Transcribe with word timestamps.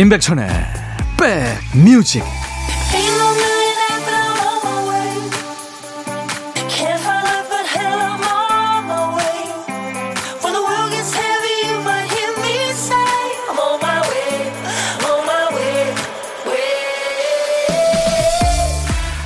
임백천의 0.00 0.48
백뮤직. 1.18 2.24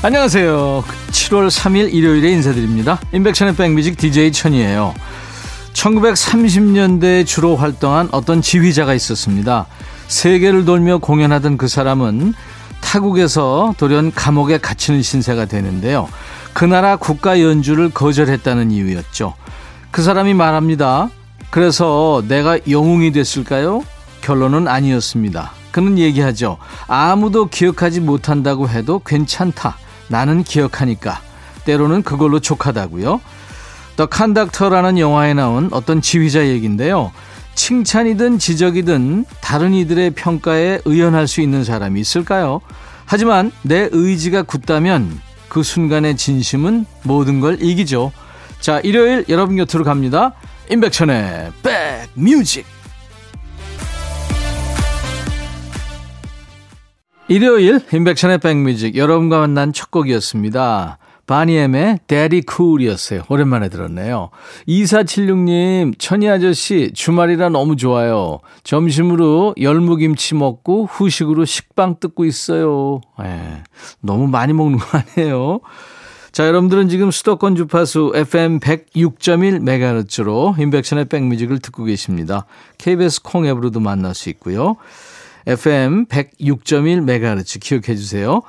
안녕하세요. 0.03 0.85
7월 1.13 1.51
3일 1.51 1.95
일요일에 1.95 2.33
인사드립니다. 2.33 3.01
임백천의 3.13 3.55
백뮤직 3.55 3.97
DJ 3.97 4.33
천이에요. 4.33 4.93
1930년대에 5.73 7.25
주로 7.25 7.55
활동한 7.55 8.09
어떤 8.11 8.43
지휘자가 8.43 8.95
있었습니다 8.95 9.67
세계를 10.09 10.65
돌며 10.65 10.99
공연하던 10.99 11.57
그 11.57 11.69
사람은 11.69 12.35
타국에서 12.81 13.75
돌연 13.79 14.13
감옥에 14.13 14.59
갇히는 14.59 15.03
신세가 15.03 15.47
되는데요. 15.47 16.09
그 16.53 16.65
나라 16.65 16.97
국가 16.97 17.41
연주를 17.41 17.91
거절했다는 17.91 18.71
이유였죠. 18.71 19.35
그 19.91 20.03
사람이 20.03 20.35
말합니다. 20.35 21.11
그래서 21.51 22.23
내가 22.29 22.59
영웅이 22.69 23.13
됐을까요? 23.13 23.83
결론은 24.21 24.69
아니었습니다. 24.69 25.53
그는 25.73 25.99
얘기하죠. 25.99 26.59
아무도 26.87 27.47
기억하지 27.47 28.01
못한다고 28.01 28.69
해도 28.69 29.01
괜찮다. 29.05 29.77
나는 30.09 30.45
기억하니까. 30.45 31.21
때로는 31.65 32.03
그걸로 32.03 32.39
족하다고요. 32.41 33.21
더 33.97 34.07
컨덕터라는 34.07 34.99
영화에 34.99 35.35
나온 35.35 35.69
어떤 35.73 36.01
지휘자 36.01 36.47
얘기인데요. 36.47 37.13
칭찬이든 37.55 38.39
지적이든 38.39 39.25
다른 39.41 39.75
이들의 39.75 40.11
평가에 40.11 40.81
의연할 40.85 41.29
수 41.29 41.41
있는 41.41 41.65
사람이 41.65 42.01
있을까요? 42.01 42.61
하지만 43.07 43.53
내 43.63 43.89
의지가 43.91 44.43
굳다면 44.43 45.21
그 45.49 45.63
순간의 45.63 46.17
진심은 46.17 46.85
모든 47.05 47.41
걸 47.41 47.63
이기죠. 47.63 48.13
자, 48.61 48.81
일요일 48.81 49.25
여러분 49.29 49.57
곁으로 49.57 49.85
갑니다. 49.85 50.35
임백천의 50.71 51.53
백뮤직. 52.17 52.67
일요일 57.29 57.81
임백천의 57.93 58.39
백뮤직 58.39 58.97
여러분과 58.97 59.41
만난 59.41 59.73
첫 59.73 59.91
곡이었습니다. 59.91 60.99
바니엠의 61.27 62.01
데디 62.07 62.43
쿨이었어요. 62.43 63.23
오랜만에 63.29 63.69
들었네요. 63.69 64.31
2476님, 64.69 65.95
천희 65.99 66.29
아저씨, 66.29 66.91
주말이라 66.95 67.49
너무 67.49 67.77
좋아요. 67.77 68.41
점심으로 68.63 69.55
열무김치 69.61 70.35
먹고 70.35 70.87
후식으로 70.87 71.45
식빵 71.45 71.97
뜯고 72.01 72.25
있어요. 72.25 73.01
예, 73.23 73.63
너무 74.01 74.27
많이 74.27 74.53
먹는 74.53 74.79
거 74.79 74.99
아니에요? 74.99 75.61
자, 76.33 76.49
여러분들은 76.49 76.89
지금 76.89 77.13
수도권 77.13 77.55
주파수 77.55 78.11
FM 78.13 78.59
106.1MHz로 78.59 80.59
인백션의 80.59 81.05
백뮤직을 81.05 81.61
듣고 81.61 81.85
계십니다. 81.85 82.47
KBS 82.79 83.23
콩 83.23 83.47
앱으로도 83.47 83.79
만날 83.79 84.17
수 84.17 84.31
있고요. 84.31 84.75
FM 85.47 86.07
106.1MHz 86.07 87.61
기억해 87.61 87.95
주세요. 87.95 88.43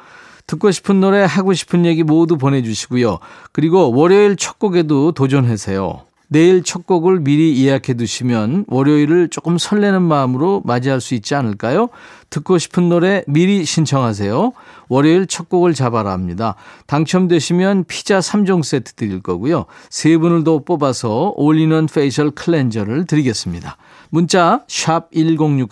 듣고 0.48 0.72
싶은 0.72 1.00
노래, 1.00 1.24
하고 1.24 1.54
싶은 1.54 1.86
얘기 1.86 2.04
모두 2.04 2.38
보내주시고요. 2.38 3.20
그리고 3.52 3.92
월요일 3.92 4.36
첫 4.36 4.60
곡에도 4.60 5.12
도전하세요. 5.12 6.06
내일 6.28 6.64
첫 6.64 6.88
곡을 6.88 7.20
미리 7.20 7.64
예약해 7.64 7.94
두시면 7.94 8.66
월요일을 8.68 9.30
조금 9.30 9.58
설레는 9.58 10.02
마음으로 10.02 10.62
맞이할 10.66 11.00
수 11.00 11.14
있지 11.14 11.36
않을까요? 11.36 11.90
듣고 12.30 12.58
싶은 12.58 12.90
노래 12.90 13.24
미리 13.28 13.64
신청하세요. 13.64 14.52
월요일 14.90 15.28
첫 15.28 15.50
곡을 15.50 15.74
잡아라 15.74 16.12
합니다. 16.12 16.56
당첨되시면 16.88 17.86
피자 17.88 18.20
3종 18.20 18.64
세트 18.64 18.94
드릴 18.94 19.22
거고요. 19.22 19.66
세 19.90 20.18
분을 20.18 20.44
더 20.44 20.60
뽑아서 20.60 21.34
올리는 21.36 21.86
facial 21.86 22.32
cleanser를 22.32 23.06
드리겠습니다. 23.06 23.78
문자 24.10 24.64
1061, 24.68 25.68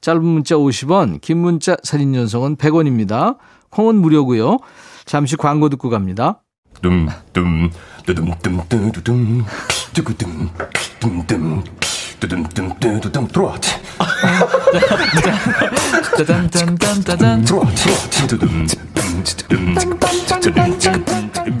짧은 0.00 0.24
문자 0.24 0.56
50원, 0.56 1.20
긴 1.20 1.38
문자 1.38 1.76
사진 1.82 2.12
전송은 2.12 2.56
100원입니다. 2.56 3.36
콩은 3.76 3.96
무료고요. 3.96 4.56
잠시 5.04 5.36
광고 5.36 5.68
듣고 5.68 5.90
갑니다. 5.90 6.40
둠둠 6.80 7.70
뚜둠 8.06 8.32
뚜두둠 8.42 9.44
뚜구둠 9.92 10.50
둠둠 10.98 11.62
뚜둠 12.18 12.44
뚜두둠 12.80 13.28
들어와 13.28 13.58
짜잔 16.16 16.50
들어와 17.44 17.66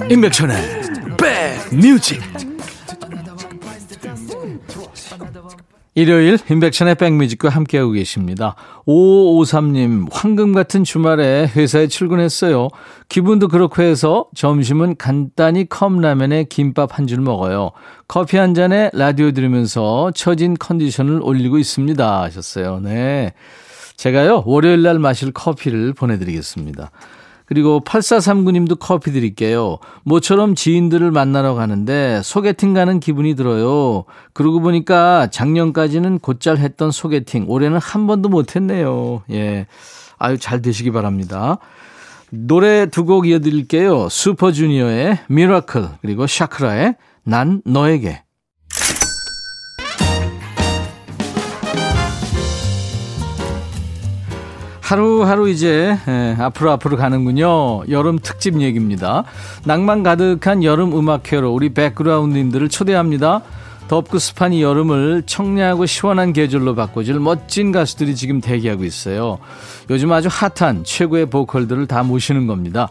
임백천의 0.08 0.56
백뮤직 1.18 2.45
일요일 5.96 6.38
인백션의 6.50 6.96
백뮤직과 6.96 7.48
함께하고 7.48 7.92
계십니다. 7.92 8.54
5553님, 8.86 10.08
황금 10.12 10.52
같은 10.52 10.84
주말에 10.84 11.50
회사에 11.56 11.86
출근했어요. 11.86 12.68
기분도 13.08 13.48
그렇고 13.48 13.82
해서 13.82 14.26
점심은 14.34 14.96
간단히 14.98 15.66
컵라면에 15.66 16.44
김밥 16.44 16.98
한 16.98 17.06
줄 17.06 17.22
먹어요. 17.22 17.70
커피 18.08 18.36
한 18.36 18.52
잔에 18.52 18.90
라디오 18.92 19.30
들으면서 19.30 20.10
처진 20.14 20.54
컨디션을 20.58 21.20
올리고 21.22 21.56
있습니다. 21.56 22.22
하셨어요. 22.22 22.80
네. 22.80 23.32
제가요, 23.96 24.42
월요일 24.44 24.82
날 24.82 24.98
마실 24.98 25.32
커피를 25.32 25.94
보내드리겠습니다. 25.94 26.90
그리고 27.46 27.80
8439님도 27.80 28.78
커피 28.78 29.12
드릴게요. 29.12 29.78
모처럼 30.02 30.54
지인들을 30.54 31.10
만나러 31.12 31.54
가는데 31.54 32.20
소개팅 32.24 32.74
가는 32.74 33.00
기분이 33.00 33.34
들어요. 33.34 34.04
그러고 34.32 34.60
보니까 34.60 35.28
작년까지는 35.30 36.18
곧잘 36.18 36.58
했던 36.58 36.90
소개팅 36.90 37.46
올해는 37.48 37.78
한 37.78 38.06
번도 38.06 38.28
못 38.28 38.56
했네요. 38.56 39.22
예. 39.30 39.66
아유 40.18 40.38
잘 40.38 40.60
되시기 40.60 40.90
바랍니다. 40.90 41.58
노래 42.30 42.86
두 42.86 43.04
곡 43.04 43.28
이어드릴게요. 43.28 44.08
슈퍼주니어의 44.08 45.18
Miracle 45.28 45.88
그리고 46.02 46.26
샤크라의 46.26 46.96
난 47.22 47.62
너에게 47.64 48.22
하루하루 54.86 55.48
이제 55.48 55.98
예, 56.06 56.36
앞으로 56.38 56.70
앞으로 56.70 56.96
가는군요. 56.96 57.82
여름 57.88 58.20
특집 58.20 58.60
얘기입니다. 58.60 59.24
낭만 59.64 60.04
가득한 60.04 60.62
여름 60.62 60.96
음악회로 60.96 61.52
우리 61.52 61.74
백그라운드님들을 61.74 62.68
초대합니다. 62.68 63.42
덥고 63.88 64.20
습한 64.20 64.52
이 64.52 64.62
여름을 64.62 65.24
청량하고 65.26 65.86
시원한 65.86 66.32
계절로 66.32 66.76
바꿔줄 66.76 67.18
멋진 67.18 67.72
가수들이 67.72 68.14
지금 68.14 68.40
대기하고 68.40 68.84
있어요. 68.84 69.38
요즘 69.90 70.12
아주 70.12 70.28
핫한 70.30 70.84
최고의 70.84 71.26
보컬들을 71.30 71.88
다 71.88 72.04
모시는 72.04 72.46
겁니다. 72.46 72.88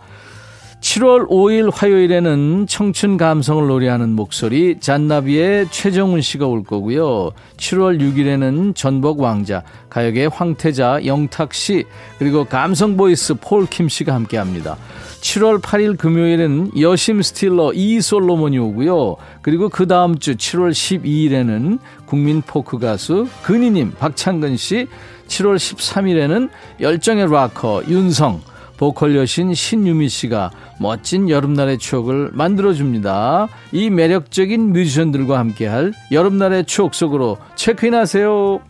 7월 0.95 1.27
5일 1.27 1.71
화요일에는 1.73 2.67
청춘 2.67 3.17
감성을 3.17 3.67
노래하는 3.67 4.11
목소리 4.11 4.79
잔나비의 4.79 5.67
최정훈 5.69 6.21
씨가 6.21 6.47
올 6.47 6.63
거고요. 6.63 7.31
7월 7.57 7.99
6일에는 7.99 8.73
전복 8.75 9.19
왕자, 9.19 9.63
가요계 9.89 10.27
황태자 10.27 11.01
영탁 11.05 11.53
씨, 11.53 11.83
그리고 12.17 12.45
감성 12.45 12.95
voice 12.95 13.33
폴킴 13.33 13.89
씨가 13.89 14.13
함께 14.13 14.37
합니다. 14.37 14.77
7월 15.19 15.59
8일 15.59 15.97
금요일에는 15.97 16.79
여심 16.79 17.21
stealer 17.21 17.73
이솔로몬이 17.73 18.57
오고요. 18.57 19.17
그리고 19.41 19.67
그 19.67 19.87
다음 19.87 20.17
주 20.17 20.37
7월 20.37 20.71
12일에는 20.71 21.77
국민 22.05 22.41
포크 22.41 22.77
가수 22.77 23.27
근희님 23.43 23.95
박창근 23.99 24.55
씨, 24.55 24.87
7월 25.27 25.57
13일에는 25.57 26.49
열정의 26.79 27.29
락커 27.29 27.83
윤성, 27.89 28.39
보컬 28.77 29.15
여신 29.15 29.53
신유미 29.53 30.09
씨가 30.09 30.51
멋진 30.79 31.29
여름날의 31.29 31.77
추억을 31.77 32.31
만들어줍니다. 32.33 33.47
이 33.71 33.89
매력적인 33.89 34.73
뮤지션들과 34.73 35.39
함께할 35.39 35.93
여름날의 36.11 36.65
추억 36.65 36.93
속으로 36.93 37.37
체크인하세요. 37.55 38.61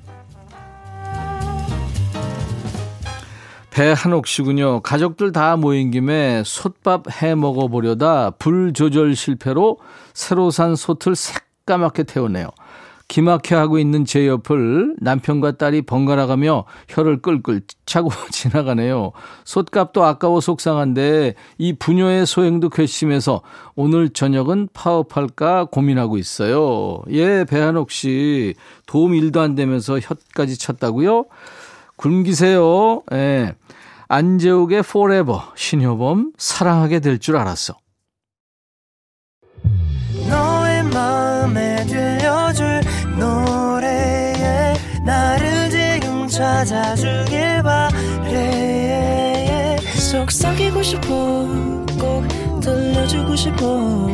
배한옥 3.72 4.26
씨군요. 4.26 4.80
가족들 4.80 5.34
다 5.34 5.58
모인 5.58 5.92
김에 5.92 6.44
솥밥 6.46 7.22
해 7.22 7.36
먹어보려다 7.36 8.32
불 8.40 8.72
조절 8.72 9.18
실패로 9.18 9.80
새로 10.14 10.50
산 10.50 10.78
솥을 10.78 11.14
새까맣게 11.18 12.04
태우네요. 12.04 12.52
기막혀 13.08 13.58
하고 13.58 13.78
있는 13.78 14.04
제 14.04 14.28
옆을 14.28 14.96
남편과 15.00 15.58
딸이 15.58 15.84
번갈아 15.84 16.26
가며 16.26 16.66
혀를 16.90 17.22
끌끌 17.22 17.62
차고 17.86 18.10
지나가네요. 18.32 19.12
솥값도 19.44 20.04
아까워 20.04 20.42
속상한데 20.42 21.36
이 21.60 21.74
부녀의 21.74 22.26
소행도 22.26 22.70
괘씸해서 22.70 23.42
오늘 23.76 24.10
저녁은 24.10 24.70
파업할까 24.74 25.66
고민하고 25.66 26.18
있어요. 26.18 27.02
예, 27.12 27.46
배한옥 27.46 27.92
씨 27.92 28.56
도움 28.88 29.14
일도 29.14 29.40
안 29.40 29.56
되면서 29.56 30.00
혀까지 30.00 30.58
쳤다고요? 30.58 31.26
굶기세요. 31.98 33.04
예. 33.14 33.54
안재욱의 34.08 34.80
Forever, 34.80 35.40
신효범, 35.56 36.34
사랑하게 36.38 37.00
될 37.00 37.18
줄 37.20 37.38
알았어. 37.38 37.76
너의 40.30 40.84
마음에 40.86 41.86
들려줄 41.86 42.82
노래에 43.18 44.74
나를 45.06 45.70
지금 45.70 46.28
찾아주길 46.28 47.64
바래. 47.64 48.96
속삭이고 49.96 50.82
싶어 50.84 51.08
꼭 52.00 52.26
들려주고 52.62 53.36
싶어. 53.36 54.08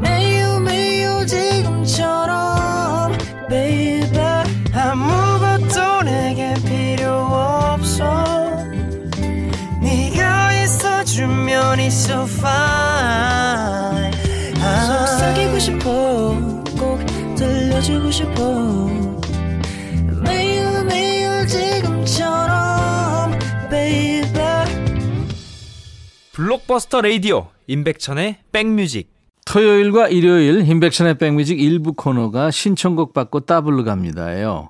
매우 0.00 0.60
매우 0.60 1.26
지금처럼 1.26 2.31
싶어 18.12 18.88
매일 20.22 20.84
매일 20.84 21.46
지금처럼 21.46 23.32
baby 23.70 24.30
블록버스터 26.32 27.00
레이디오 27.00 27.48
임백천의 27.66 28.36
백뮤직 28.52 29.10
토요일과 29.46 30.08
일요일 30.08 30.68
인백션의 30.68 31.18
백뮤직 31.18 31.58
일부 31.60 31.94
코너가 31.94 32.50
신청곡 32.50 33.12
받고 33.12 33.40
따블로 33.40 33.84
갑니다요. 33.84 34.68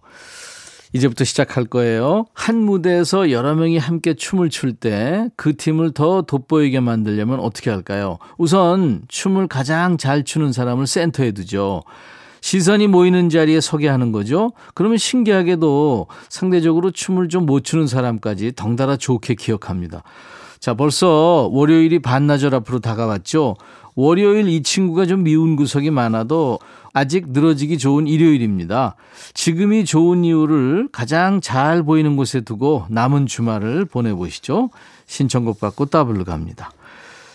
이제부터 0.94 1.24
시작할 1.24 1.64
거예요. 1.66 2.26
한 2.34 2.58
무대에서 2.58 3.30
여러 3.30 3.54
명이 3.54 3.78
함께 3.78 4.14
춤을 4.14 4.50
출 4.50 4.74
때 4.74 5.28
그 5.36 5.56
팀을 5.56 5.92
더 5.92 6.22
돋보이게 6.22 6.80
만들려면 6.80 7.40
어떻게 7.40 7.70
할까요? 7.70 8.18
우선 8.38 9.02
춤을 9.08 9.46
가장 9.48 9.96
잘 9.98 10.22
추는 10.24 10.52
사람을 10.52 10.86
센터에 10.86 11.32
두죠. 11.32 11.82
시선이 12.42 12.88
모이는 12.88 13.30
자리에 13.30 13.60
서게 13.60 13.88
하는 13.88 14.12
거죠. 14.12 14.52
그러면 14.74 14.98
신기하게도 14.98 16.08
상대적으로 16.28 16.90
춤을 16.90 17.28
좀 17.28 17.42
못 17.42 17.64
추는 17.64 17.86
사람까지 17.88 18.52
덩달아 18.54 18.96
좋게 18.96 19.34
기억합니다. 19.34 20.02
자, 20.60 20.74
벌써 20.74 21.48
월요일이 21.50 21.98
반나절 21.98 22.54
앞으로 22.54 22.78
다가왔죠. 22.78 23.56
월요일 23.96 24.48
이 24.48 24.62
친구가 24.62 25.06
좀 25.06 25.22
미운 25.24 25.56
구석이 25.56 25.90
많아도 25.90 26.60
아직 26.92 27.30
늘어지기 27.30 27.78
좋은 27.78 28.06
일요일입니다. 28.06 28.94
지금이 29.34 29.84
좋은 29.84 30.24
이유를 30.24 30.88
가장 30.92 31.40
잘 31.40 31.82
보이는 31.82 32.16
곳에 32.16 32.42
두고 32.42 32.86
남은 32.90 33.26
주말을 33.26 33.86
보내보시죠. 33.86 34.70
신청곡 35.06 35.58
받고 35.58 35.86
따블로 35.86 36.24
갑니다. 36.24 36.70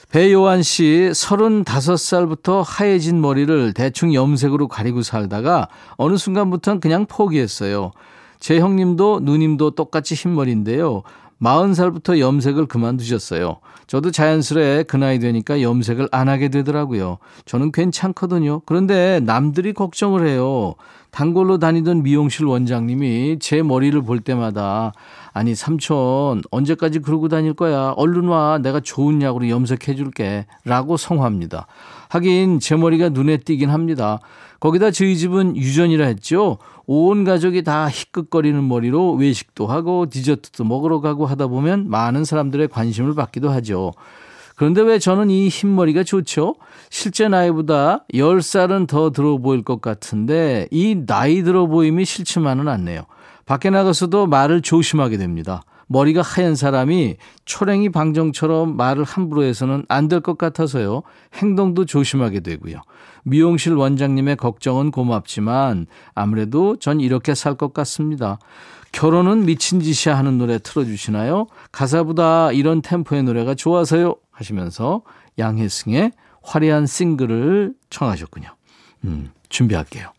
배요한 0.10 0.64
씨, 0.64 1.10
35살부터 1.12 2.64
하얘진 2.66 3.20
머리를 3.20 3.74
대충 3.74 4.14
염색으로 4.14 4.70
가리고 4.70 5.02
살다가 5.02 5.68
어느 5.98 6.16
순간부터는 6.16 6.80
그냥 6.80 7.06
포기했어요. 7.06 7.92
제 8.40 8.60
형님도 8.60 9.22
누님도 9.24 9.72
똑같이 9.72 10.16
흰머리인데요. 10.16 11.04
40살부터 11.42 12.20
염색을 12.20 12.68
그만두셨어요. 12.68 13.58
저도 13.86 14.12
자연스레 14.12 14.84
그 14.84 14.98
나이 14.98 15.20
되니까 15.20 15.62
염색을 15.62 16.10
안 16.12 16.30
하게 16.30 16.50
되더라고요. 16.50 17.20
저는 17.46 17.72
괜찮거든요. 17.72 18.62
그런데 18.66 19.20
남들이 19.24 19.74
걱정을 19.74 20.28
해요. 20.28 20.76
단골로 21.12 21.60
다니던 21.60 22.04
미용실 22.04 22.46
원장님이 22.46 23.40
제 23.40 23.62
머리를 23.62 24.02
볼 24.02 24.20
때마다 24.20 24.94
아니 25.38 25.54
삼촌 25.54 26.42
언제까지 26.50 26.98
그러고 26.98 27.28
다닐 27.28 27.54
거야. 27.54 27.94
얼른 27.96 28.28
와 28.28 28.58
내가 28.58 28.80
좋은 28.80 29.22
약으로 29.22 29.48
염색해 29.50 29.94
줄게 29.96 30.48
라고 30.66 30.98
성화합니다. 30.98 31.68
하긴 32.10 32.60
제 32.60 32.76
머리가 32.76 33.10
눈에 33.10 33.38
띄긴 33.38 33.70
합니다. 33.70 34.20
거기다 34.60 34.90
저희 34.90 35.16
집은 35.16 35.56
유전이라 35.56 36.08
했죠. 36.08 36.58
온 36.88 37.24
가족이 37.24 37.64
다 37.64 37.88
희끗거리는 37.88 38.68
머리로 38.68 39.14
외식도 39.14 39.68
하고 39.68 40.08
디저트도 40.10 40.64
먹으러 40.64 41.02
가고 41.02 41.28
하다 41.28 41.46
보면 41.48 41.88
많은 41.88 42.26
사람들의 42.26 42.70
관심을 42.70 43.14
받기도 43.14 43.52
하죠. 43.52 43.92
그런데 44.56 44.82
왜 44.82 44.98
저는 44.98 45.30
이 45.30 45.50
흰머리가 45.50 46.04
좋죠? 46.04 46.56
실제 46.90 47.28
나이보다 47.28 48.06
10살은 48.12 48.88
더 48.88 49.12
들어 49.12 49.38
보일 49.38 49.62
것 49.62 49.82
같은데 49.82 50.68
이 50.72 51.04
나이 51.06 51.44
들어 51.44 51.68
보임이 51.68 52.06
싫지만은 52.06 52.68
않네요. 52.68 53.04
밖에 53.48 53.70
나가서도 53.72 54.28
말을 54.28 54.62
조심하게 54.62 55.18
됩니다. 55.18 55.64
머리가 55.88 56.22
하얀 56.22 56.56
사람이 56.56 57.16
초랭이 57.46 57.90
방정처럼 57.90 58.76
말을 58.76 59.06
함부로 59.06 59.44
해서는 59.44 59.86
안 59.88 60.10
될 60.10 60.20
것 60.20 60.38
같아서요. 60.38 61.02
행동도 61.34 61.86
조심하게 61.86 62.42
되고요. 62.42 62.82
미용실 63.24 63.74
원장님의 63.74 64.36
걱정은 64.36 64.92
고맙지만 64.92 65.88
아무래도 66.14 66.76
전 66.78 67.00
이렇게 67.00 67.34
살 67.36 67.56
것 67.56 67.74
같습니다. 67.74 68.38
결혼은 68.92 69.46
미친 69.46 69.80
짓이야 69.80 70.18
하는 70.18 70.38
노래 70.38 70.60
틀어주시나요? 70.60 71.48
가사보다 71.72 72.52
이런 72.52 72.82
템포의 72.82 73.24
노래가 73.24 73.54
좋아서요 73.56 74.16
하시면서 74.32 75.02
양혜승의 75.40 76.12
화려한 76.44 76.86
싱글을 76.86 77.74
청하셨군요. 77.90 78.50
음, 79.06 79.32
준비할게요. 79.50 80.10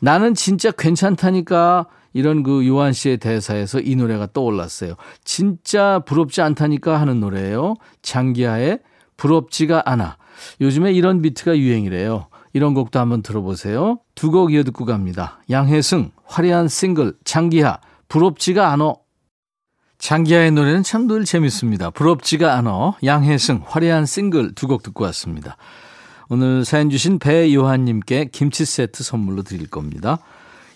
나는 0.00 0.34
진짜 0.34 0.70
괜찮다니까 0.72 1.86
이런 2.12 2.42
그 2.42 2.66
요한 2.66 2.92
씨의 2.92 3.18
대사에서 3.18 3.80
이 3.80 3.96
노래가 3.96 4.28
떠올랐어요. 4.32 4.94
진짜 5.24 6.00
부럽지 6.00 6.42
않다니까 6.42 7.00
하는 7.00 7.20
노래예요. 7.20 7.74
장기하의 8.02 8.80
부럽지가 9.16 9.82
않아. 9.86 10.16
요즘에 10.60 10.92
이런 10.92 11.22
비트가 11.22 11.56
유행이래요. 11.56 12.26
이런 12.52 12.74
곡도 12.74 12.98
한번 12.98 13.22
들어보세요. 13.22 13.98
두 14.14 14.30
곡 14.30 14.52
이어 14.52 14.62
듣고 14.64 14.84
갑니다. 14.84 15.40
양혜승, 15.50 16.10
화려한 16.24 16.68
싱글, 16.68 17.14
장기하, 17.24 17.78
부럽지가 18.08 18.70
않어. 18.72 18.96
장기하의 19.98 20.50
노래는 20.50 20.82
참 20.82 21.06
늘 21.06 21.24
재밌습니다. 21.24 21.90
부럽지가 21.90 22.54
않어. 22.56 22.96
양혜승, 23.04 23.62
화려한 23.64 24.04
싱글 24.06 24.52
두 24.54 24.66
곡 24.66 24.82
듣고 24.82 25.04
왔습니다. 25.04 25.56
오늘 26.28 26.64
사연 26.64 26.90
주신 26.90 27.18
배요한님께 27.18 28.26
김치 28.32 28.64
세트 28.64 29.02
선물로 29.02 29.42
드릴 29.42 29.68
겁니다. 29.68 30.18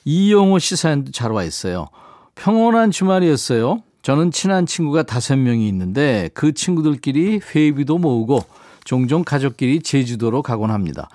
이용호 0.06 0.60
씨 0.60 0.76
사연도 0.76 1.10
잘 1.10 1.32
와 1.32 1.42
있어요. 1.42 1.88
평온한 2.36 2.92
주말이었어요. 2.92 3.82
저는 4.02 4.30
친한 4.30 4.64
친구가 4.64 5.02
다섯 5.02 5.36
명이 5.36 5.66
있는데 5.68 6.30
그 6.32 6.54
친구들끼리 6.54 7.40
회비도 7.54 7.98
모으고 7.98 8.44
종종 8.84 9.24
가족끼리 9.24 9.80
제주도로 9.80 10.42
가곤 10.42 10.70
합니다. 10.70 11.08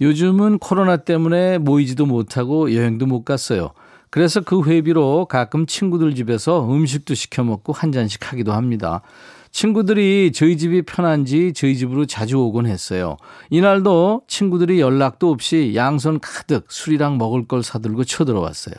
요즘은 0.00 0.60
코로나 0.60 0.98
때문에 0.98 1.58
모이지도 1.58 2.06
못하고 2.06 2.72
여행도 2.72 3.06
못 3.06 3.24
갔어요. 3.24 3.70
그래서 4.10 4.40
그 4.40 4.62
회비로 4.62 5.26
가끔 5.26 5.66
친구들 5.66 6.14
집에서 6.14 6.64
음식도 6.72 7.14
시켜 7.14 7.42
먹고 7.42 7.72
한 7.72 7.90
잔씩 7.90 8.30
하기도 8.32 8.52
합니다. 8.52 9.02
친구들이 9.50 10.32
저희 10.32 10.56
집이 10.56 10.82
편한지 10.82 11.52
저희 11.54 11.76
집으로 11.76 12.06
자주 12.06 12.38
오곤 12.38 12.66
했어요. 12.66 13.16
이날도 13.50 14.22
친구들이 14.28 14.80
연락도 14.80 15.30
없이 15.30 15.72
양손 15.74 16.20
가득 16.20 16.66
술이랑 16.68 17.18
먹을 17.18 17.46
걸 17.46 17.62
사들고 17.62 18.04
쳐들어왔어요. 18.04 18.74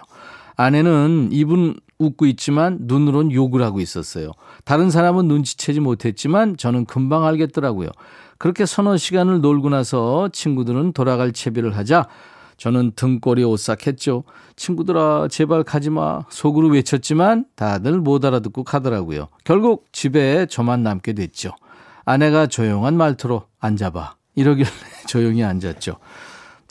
아내는 0.55 1.29
입은 1.31 1.75
웃고 1.99 2.25
있지만 2.27 2.79
눈으론 2.81 3.31
욕을 3.31 3.61
하고 3.61 3.79
있었어요. 3.79 4.31
다른 4.63 4.89
사람은 4.89 5.27
눈치채지 5.27 5.79
못했지만 5.79 6.57
저는 6.57 6.85
금방 6.85 7.25
알겠더라고요. 7.25 7.89
그렇게 8.37 8.65
서너 8.65 8.97
시간을 8.97 9.41
놀고 9.41 9.69
나서 9.69 10.29
친구들은 10.31 10.93
돌아갈 10.93 11.33
채비를 11.33 11.75
하자 11.75 12.07
저는 12.59 12.91
등골이 12.95 13.43
오싹했죠. 13.45 14.25
친구들아 14.57 15.29
제발 15.31 15.63
가지마 15.63 16.25
속으로 16.29 16.67
외쳤지만 16.67 17.45
다들 17.55 17.99
못 18.01 18.25
알아듣고 18.25 18.65
가더라고요. 18.65 19.29
결국 19.45 19.85
집에 19.93 20.45
저만 20.45 20.83
남게 20.83 21.13
됐죠. 21.13 21.51
아내가 22.03 22.47
조용한 22.47 22.97
말투로 22.97 23.43
앉아봐 23.59 24.15
이러길래 24.35 24.67
조용히 25.07 25.43
앉았죠. 25.43 25.95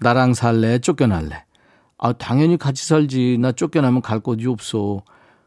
나랑 0.00 0.34
살래 0.34 0.78
쫓겨날래. 0.78 1.44
아 1.96 2.12
당연히 2.12 2.58
같이 2.58 2.86
살지 2.86 3.38
나 3.40 3.50
쫓겨나면 3.52 4.02
갈 4.02 4.20
곳이 4.20 4.46
없어. 4.46 5.02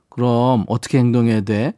그럼 0.09 0.65
어떻게 0.67 0.97
행동해야 0.97 1.41
돼? 1.41 1.73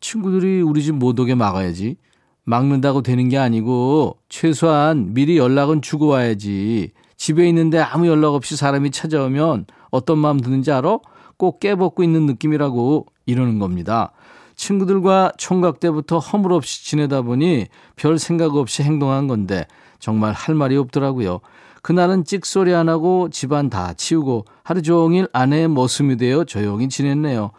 친구들이 0.00 0.62
우리 0.62 0.82
집 0.82 0.92
못 0.92 1.20
오게 1.20 1.34
막아야지. 1.34 1.96
막는다고 2.44 3.02
되는 3.02 3.28
게 3.28 3.36
아니고 3.36 4.16
최소한 4.30 5.12
미리 5.12 5.36
연락은 5.36 5.82
주고 5.82 6.06
와야지. 6.06 6.92
집에 7.16 7.48
있는데 7.48 7.78
아무 7.78 8.06
연락 8.06 8.34
없이 8.34 8.56
사람이 8.56 8.90
찾아오면 8.90 9.66
어떤 9.90 10.18
마음 10.18 10.40
드는지 10.40 10.70
알아? 10.72 10.98
꼭 11.36 11.60
깨벗고 11.60 12.02
있는 12.02 12.26
느낌이라고 12.26 13.06
이러는 13.26 13.58
겁니다. 13.58 14.12
친구들과 14.54 15.32
총각 15.36 15.80
때부터 15.80 16.18
허물없이 16.18 16.84
지내다 16.84 17.22
보니 17.22 17.66
별 17.94 18.18
생각 18.18 18.56
없이 18.56 18.82
행동한 18.82 19.26
건데 19.28 19.66
정말 19.98 20.32
할 20.32 20.54
말이 20.54 20.76
없더라고요. 20.76 21.40
그날은 21.82 22.24
찍소리 22.24 22.74
안 22.74 22.88
하고 22.88 23.28
집안 23.30 23.70
다 23.70 23.92
치우고 23.92 24.46
하루 24.64 24.82
종일 24.82 25.28
아내의 25.32 25.68
모습이 25.68 26.16
되어 26.16 26.44
조용히 26.44 26.88
지냈네요. 26.88 27.52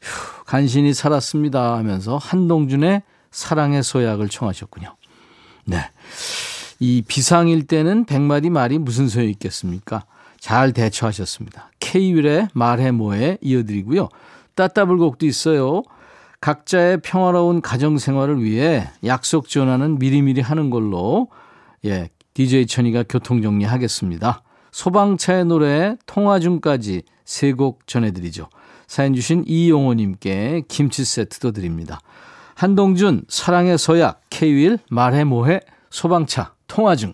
휴, 0.00 0.44
간신히 0.44 0.92
살았습니다 0.92 1.76
하면서 1.76 2.18
한동준의 2.18 3.02
사랑의 3.30 3.82
소약을 3.82 4.28
청하셨군요. 4.28 4.94
네. 5.64 5.78
이 6.82 7.00
비상일 7.06 7.68
때는 7.68 8.06
백마디 8.06 8.50
말이 8.50 8.76
무슨 8.76 9.06
소용이 9.06 9.30
있겠습니까? 9.30 10.04
잘 10.40 10.72
대처하셨습니다. 10.72 11.70
K윌의 11.78 12.48
말해 12.54 12.90
뭐해 12.90 13.38
이어드리고요. 13.40 14.08
따따불곡도 14.56 15.24
있어요. 15.24 15.84
각자의 16.40 17.02
평화로운 17.02 17.60
가정 17.60 17.98
생활을 17.98 18.42
위해 18.42 18.88
약속 19.04 19.48
전화는 19.48 20.00
미리미리 20.00 20.40
하는 20.40 20.70
걸로 20.70 21.28
예, 21.84 22.10
DJ 22.34 22.66
천이가 22.66 23.04
교통 23.08 23.42
정리하겠습니다. 23.42 24.42
소방차의 24.72 25.44
노래 25.44 25.96
통화 26.06 26.40
중까지 26.40 27.02
세 27.24 27.52
곡 27.52 27.86
전해드리죠. 27.86 28.48
사연 28.88 29.14
주신 29.14 29.44
이용호님께 29.46 30.64
김치 30.66 31.04
세트도 31.04 31.52
드립니다. 31.52 32.00
한동준 32.56 33.22
사랑의 33.28 33.78
서약 33.78 34.22
K윌 34.30 34.78
말해 34.90 35.22
뭐해 35.22 35.60
소방차 35.92 36.54
통화 36.66 36.96
중 36.96 37.12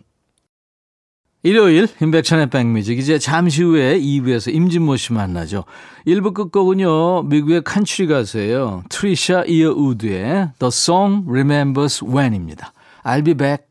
일요일 1.42 1.88
인백천의 2.00 2.48
백뮤직 2.50 2.98
이제 2.98 3.18
잠시 3.18 3.62
후에 3.62 3.98
2부에서 3.98 4.52
임진모 4.52 4.96
씨 4.96 5.12
만나죠. 5.12 5.64
1부 6.06 6.34
끝곡은요. 6.34 7.22
미국의 7.22 7.62
칸츄리 7.62 8.08
가수예요. 8.08 8.82
트리샤 8.88 9.44
이어 9.46 9.70
우드의 9.70 10.50
The 10.58 10.68
Song 10.68 11.24
Remembers 11.28 12.04
When입니다. 12.04 12.72
I'll 13.04 13.24
be 13.24 13.34
back. 13.34 13.64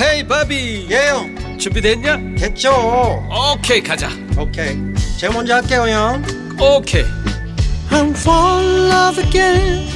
헤이 0.00 0.26
바비 0.26 0.88
예영 0.90 1.58
준비됐냐? 1.58 2.16
됐죠 2.36 2.70
오케이 3.54 3.82
가자 3.82 4.08
오케이 4.38 4.76
제가 5.18 5.32
먼저 5.32 5.54
할게요 5.54 5.86
형 5.88 6.22
오케이 6.60 7.04
I'm 7.90 8.10
fall 8.10 8.62
in 8.62 8.90
love 8.90 9.24
again 9.24 9.95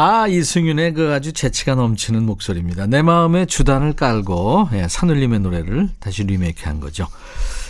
아, 0.00 0.28
이승윤의 0.28 0.94
그 0.94 1.12
아주 1.12 1.32
재치가 1.32 1.74
넘치는 1.74 2.24
목소리입니다. 2.24 2.86
내 2.86 3.02
마음에 3.02 3.46
주단을 3.46 3.94
깔고 3.94 4.68
예, 4.74 4.86
산울림의 4.86 5.40
노래를 5.40 5.88
다시 5.98 6.22
리메이크한 6.22 6.78
거죠. 6.78 7.08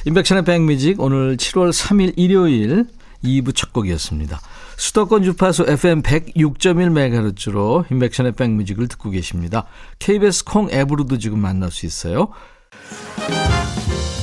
인백션의 0.04 0.44
백뮤직 0.44 1.00
오늘 1.00 1.38
7월 1.38 1.70
3일 1.70 2.12
일요일 2.16 2.84
2부 3.24 3.56
첫 3.56 3.72
곡이었습니다. 3.72 4.38
수도권 4.76 5.22
주파수 5.22 5.64
FM 5.66 6.02
106.1MHz로 6.02 7.90
인백션의 7.90 8.32
백뮤직을 8.32 8.88
듣고 8.88 9.08
계십니다. 9.08 9.64
KBS 9.98 10.44
콩 10.44 10.70
앱으로도 10.70 11.16
지금 11.16 11.38
만날 11.38 11.70
수 11.70 11.86
있어요. 11.86 12.28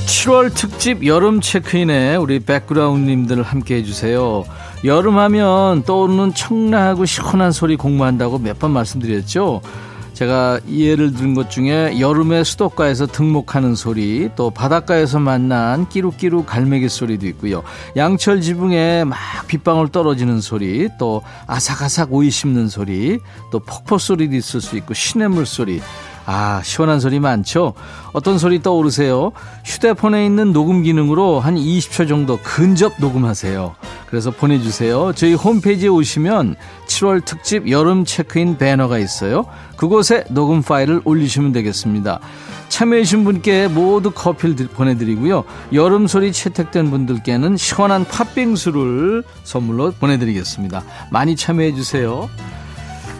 7월 0.06 0.54
특집 0.54 1.04
여름 1.04 1.40
체크인에 1.40 2.14
우리 2.14 2.38
백그라운드님들 2.38 3.42
함께 3.42 3.74
해주세요. 3.76 4.44
여름하면 4.84 5.82
떠오르는 5.84 6.34
청라하고 6.34 7.06
시원한 7.06 7.52
소리 7.52 7.76
공부한다고 7.76 8.38
몇 8.38 8.58
번 8.58 8.72
말씀드렸죠. 8.72 9.60
제가 10.14 10.60
예를 10.70 11.12
든것 11.12 11.50
중에 11.50 12.00
여름에 12.00 12.42
수도가에서 12.42 13.06
등목하는 13.06 13.74
소리, 13.74 14.30
또 14.34 14.48
바닷가에서 14.48 15.18
만난 15.18 15.86
끼룩끼룩 15.90 16.46
갈매기 16.46 16.88
소리도 16.88 17.26
있고요. 17.26 17.62
양철 17.96 18.40
지붕에 18.40 19.04
막 19.04 19.18
빗방울 19.46 19.88
떨어지는 19.88 20.40
소리, 20.40 20.88
또 20.98 21.20
아삭아삭 21.46 22.14
오이 22.14 22.30
씹는 22.30 22.68
소리, 22.68 23.18
또 23.50 23.58
폭포 23.58 23.98
소리도 23.98 24.34
있을 24.36 24.62
수 24.62 24.78
있고 24.78 24.94
시냇물 24.94 25.44
소리. 25.44 25.82
아, 26.26 26.60
시원한 26.64 26.98
소리 26.98 27.20
많죠? 27.20 27.74
어떤 28.12 28.36
소리 28.36 28.60
떠오르세요? 28.60 29.30
휴대폰에 29.64 30.26
있는 30.26 30.52
녹음 30.52 30.82
기능으로 30.82 31.38
한 31.38 31.54
20초 31.54 32.08
정도 32.08 32.38
근접 32.42 32.94
녹음하세요. 32.98 33.76
그래서 34.08 34.32
보내주세요. 34.32 35.12
저희 35.14 35.34
홈페이지에 35.34 35.88
오시면 35.88 36.56
7월 36.88 37.24
특집 37.24 37.70
여름 37.70 38.04
체크인 38.04 38.58
배너가 38.58 38.98
있어요. 38.98 39.46
그곳에 39.76 40.24
녹음 40.28 40.62
파일을 40.62 41.00
올리시면 41.04 41.52
되겠습니다. 41.52 42.18
참여해주신 42.68 43.22
분께 43.24 43.68
모두 43.68 44.10
커피를 44.10 44.66
보내드리고요. 44.66 45.44
여름 45.72 46.08
소리 46.08 46.32
채택된 46.32 46.90
분들께는 46.90 47.56
시원한 47.56 48.04
팥빙수를 48.04 49.22
선물로 49.44 49.92
보내드리겠습니다. 49.92 50.82
많이 51.12 51.36
참여해주세요. 51.36 52.28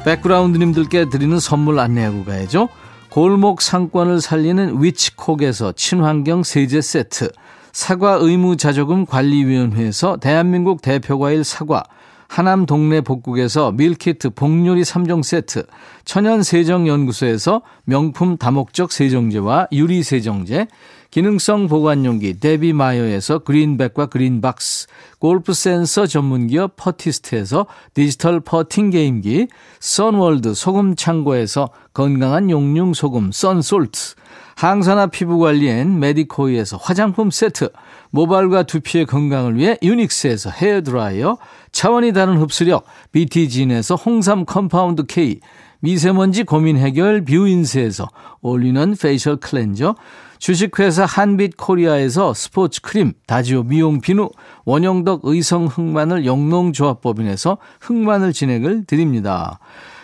백그라운드님들께 0.04 1.08
드리는 1.08 1.38
선물 1.38 1.78
안내하고 1.78 2.24
가야죠. 2.24 2.68
골목 3.16 3.62
상권을 3.62 4.20
살리는 4.20 4.82
위치콕에서 4.82 5.72
친환경 5.72 6.42
세제 6.42 6.82
세트, 6.82 7.32
사과 7.72 8.18
의무 8.20 8.58
자조금 8.58 9.06
관리위원회에서 9.06 10.18
대한민국 10.18 10.82
대표과일 10.82 11.42
사과, 11.42 11.82
하남 12.28 12.66
동네 12.66 13.00
복국에서 13.00 13.72
밀키트 13.72 14.34
복요리 14.34 14.82
3종 14.82 15.22
세트, 15.22 15.64
천연세정연구소에서 16.04 17.62
명품 17.84 18.36
다목적 18.36 18.92
세정제와 18.92 19.68
유리세정제, 19.72 20.66
기능성 21.10 21.68
보관용기 21.68 22.40
데비마이어에서 22.40 23.40
그린백과 23.40 24.06
그린박스, 24.06 24.86
골프 25.18 25.54
센서 25.54 26.06
전문기업 26.06 26.76
퍼티스트에서 26.76 27.66
디지털 27.94 28.40
퍼팅 28.40 28.90
게임기, 28.90 29.48
선월드 29.80 30.54
소금 30.54 30.96
창고에서 30.96 31.70
건강한 31.94 32.50
용융 32.50 32.92
소금 32.92 33.32
썬솔트, 33.32 34.14
항산화 34.56 35.08
피부관리엔 35.08 35.98
메디코이에서 35.98 36.78
화장품 36.78 37.30
세트, 37.30 37.70
모발과 38.10 38.62
두피의 38.62 39.04
건강을 39.06 39.56
위해 39.56 39.78
유닉스에서 39.82 40.50
헤어드라이어, 40.50 41.36
차원이 41.72 42.12
다른 42.14 42.38
흡수력 42.38 42.84
BT진에서 43.12 43.96
홍삼 43.96 44.46
compound 44.46 45.04
K, 45.06 45.40
미세먼지 45.86 46.42
고민 46.42 46.76
해결 46.76 47.24
뷰인스에서 47.24 48.08
올리는 48.42 48.96
facial 49.00 49.36
cleanser, 49.36 49.94
주식회사 50.40 51.04
한빛 51.04 51.56
코리아에서 51.56 52.34
스포츠 52.34 52.80
크림, 52.80 53.12
다지오 53.28 53.62
미용 53.62 54.00
비누, 54.00 54.28
원형덕 54.64 55.20
의성 55.22 55.66
흑마늘 55.66 56.26
영농조합법인에서 56.26 57.58
흑마늘 57.80 58.32
진액을 58.32 58.86
드립니다. 58.86 59.60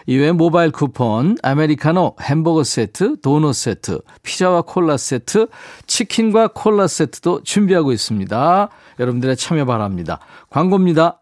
이외 0.06 0.30
모바일 0.30 0.70
쿠폰, 0.70 1.36
아메리카노, 1.42 2.14
햄버거 2.20 2.62
세트, 2.62 3.20
도넛 3.20 3.52
세트, 3.52 4.02
피자와 4.22 4.62
콜라 4.62 4.96
세트, 4.96 5.48
치킨과 5.88 6.50
콜라 6.54 6.86
세트도 6.86 7.42
준비하고 7.42 7.90
있습니다. 7.90 8.68
여러분들의 9.00 9.36
참여 9.36 9.64
바랍니다. 9.64 10.20
광고입니다. 10.48 11.21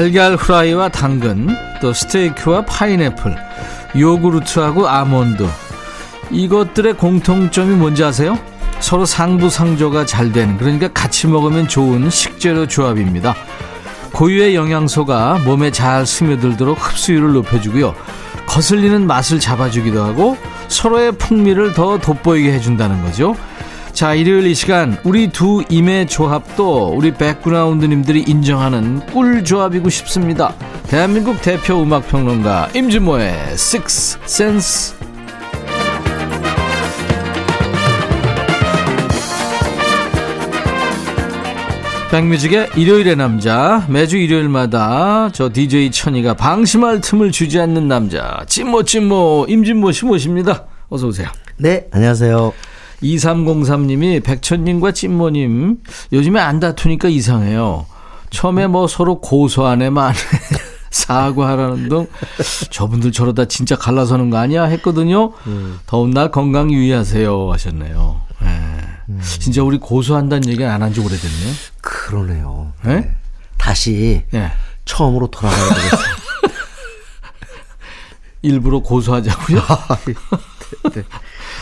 달걀 0.00 0.34
후라이와 0.34 0.88
당근, 0.88 1.48
또 1.82 1.92
스테이크와 1.92 2.64
파인애플, 2.64 3.36
요구르트하고 3.94 4.88
아몬드. 4.88 5.46
이것들의 6.30 6.94
공통점이 6.94 7.74
뭔지 7.74 8.02
아세요? 8.02 8.38
서로 8.78 9.04
상부상조가 9.04 10.06
잘 10.06 10.32
된, 10.32 10.56
그러니까 10.56 10.88
같이 10.88 11.26
먹으면 11.26 11.68
좋은 11.68 12.08
식재료 12.08 12.66
조합입니다. 12.66 13.34
고유의 14.14 14.54
영양소가 14.54 15.42
몸에 15.44 15.70
잘 15.70 16.06
스며들도록 16.06 16.78
흡수율을 16.80 17.34
높여주고요. 17.34 17.94
거슬리는 18.46 19.06
맛을 19.06 19.38
잡아주기도 19.38 20.02
하고 20.02 20.38
서로의 20.68 21.12
풍미를 21.12 21.74
더 21.74 21.98
돋보이게 21.98 22.50
해준다는 22.54 23.02
거죠. 23.02 23.36
자, 24.00 24.14
일요일 24.14 24.46
이 24.46 24.54
시간 24.54 24.96
우리 25.04 25.28
두 25.28 25.62
임의 25.68 26.06
조합도 26.06 26.94
우리 26.96 27.12
백그라운드님들이 27.12 28.24
인정하는 28.26 29.04
꿀 29.12 29.44
조합이고 29.44 29.90
싶습니다. 29.90 30.54
대한민국 30.88 31.42
대표 31.42 31.82
음악 31.82 32.08
평론가 32.08 32.70
임진모의 32.74 33.34
Six 33.50 34.18
Sense. 34.24 34.96
백뮤직의 42.10 42.70
일요일의 42.76 43.16
남자 43.16 43.84
매주 43.90 44.16
일요일마다 44.16 45.28
저 45.34 45.52
DJ 45.52 45.90
천이가 45.90 46.32
방심할 46.32 47.02
틈을 47.02 47.32
주지 47.32 47.60
않는 47.60 47.86
남자 47.86 48.46
찐모 48.46 48.84
찐모 48.84 49.44
임진모 49.50 49.92
씨 49.92 50.06
모십니다. 50.06 50.64
어서 50.88 51.06
오세요. 51.06 51.28
네, 51.58 51.86
안녕하세요. 51.90 52.69
2303님이 53.02 54.22
백천님과 54.22 54.92
찐모님 54.92 55.78
요즘에 56.12 56.40
안 56.40 56.60
다투니까 56.60 57.08
이상해요. 57.08 57.86
처음에 58.30 58.66
뭐 58.66 58.86
서로 58.86 59.20
고소하네 59.20 59.90
만에 59.90 60.14
사과하라는 60.90 61.88
등 61.88 62.06
저분들 62.70 63.12
저러다 63.12 63.46
진짜 63.46 63.76
갈라서는 63.76 64.30
거 64.30 64.38
아니야 64.38 64.64
했거든요. 64.64 65.32
더운 65.86 66.10
날 66.10 66.30
건강 66.30 66.70
유의하세요 66.72 67.52
하셨네요. 67.52 68.20
네. 68.40 69.20
진짜 69.22 69.62
우리 69.62 69.78
고소한다는 69.78 70.48
얘기 70.48 70.64
안한 70.64 70.92
지 70.92 71.00
오래됐네요. 71.00 71.54
그러네요. 71.80 72.72
네? 72.84 73.16
다시 73.56 74.24
네. 74.30 74.52
처음으로 74.84 75.26
돌아가야 75.28 75.74
되겠어요. 75.74 76.14
일부러 78.42 78.80
고소하자고요. 78.80 79.60
네. 80.94 81.02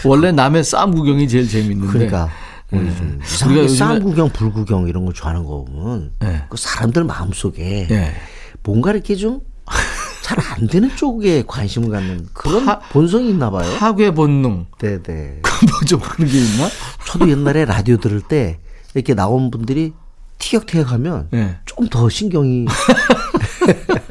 원래 0.05 0.33
남의 0.33 0.64
싸움 0.64 0.95
구경이 0.95 1.28
제일 1.28 1.49
재밌는데. 1.49 1.93
그러니까 1.93 2.28
네. 2.71 2.81
요즘 2.81 3.21
우리가 3.50 3.69
싸움 3.69 4.02
구경, 4.02 4.28
불구경 4.31 4.88
이런 4.88 5.05
거 5.07 5.12
좋아하는 5.12 5.45
거 5.45 5.64
보면 5.64 6.12
네. 6.21 6.43
그 6.49 6.57
사람들 6.57 7.05
마음 7.05 7.33
속에 7.33 7.88
예. 7.90 8.12
뭔가 8.62 8.93
이렇게 8.93 9.14
좀 9.17 9.40
잘 10.23 10.38
안 10.40 10.67
되는 10.67 10.95
쪽에 10.95 11.43
관심을 11.47 11.88
갖는 11.88 12.26
그런 12.35 12.69
하- 12.69 12.78
본성이 12.81 13.31
있나 13.31 13.50
봐요. 13.50 13.67
학외 13.78 14.11
본능. 14.11 14.67
네네. 14.78 15.40
뭐좀 15.71 16.00
그런 16.00 16.28
게 16.28 16.38
있나? 16.38 16.69
저도 17.07 17.31
옛날에 17.31 17.64
라디오 17.64 17.96
들을 17.96 18.20
때 18.20 18.59
이렇게 18.94 19.14
나온 19.14 19.51
분들이 19.51 19.94
티격태격하면 20.38 21.29
예. 21.33 21.57
좀더 21.64 22.11
신경이 22.11 22.66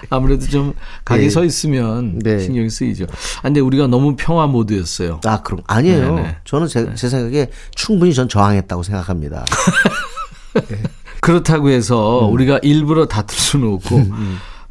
아무래도 0.10 0.46
좀 0.46 0.72
각이 1.04 1.24
네. 1.24 1.30
서 1.30 1.44
있으면 1.44 2.18
네. 2.18 2.38
신경이 2.38 2.70
쓰이죠. 2.70 3.04
아, 3.38 3.42
근데 3.42 3.60
우리가 3.60 3.86
너무 3.86 4.16
평화 4.16 4.46
모드였어요. 4.46 5.20
아 5.24 5.42
그럼 5.42 5.62
아니에요. 5.66 6.14
네네. 6.14 6.36
저는 6.44 6.66
제, 6.68 6.94
제 6.94 7.08
생각에 7.08 7.48
충분히 7.74 8.14
전 8.14 8.28
저항했다고 8.28 8.82
생각합니다. 8.82 9.44
그렇다고 11.20 11.68
해서 11.68 12.26
음. 12.26 12.32
우리가 12.32 12.58
일부러 12.62 13.06
다툴 13.06 13.38
수는 13.38 13.72
없고 13.74 14.00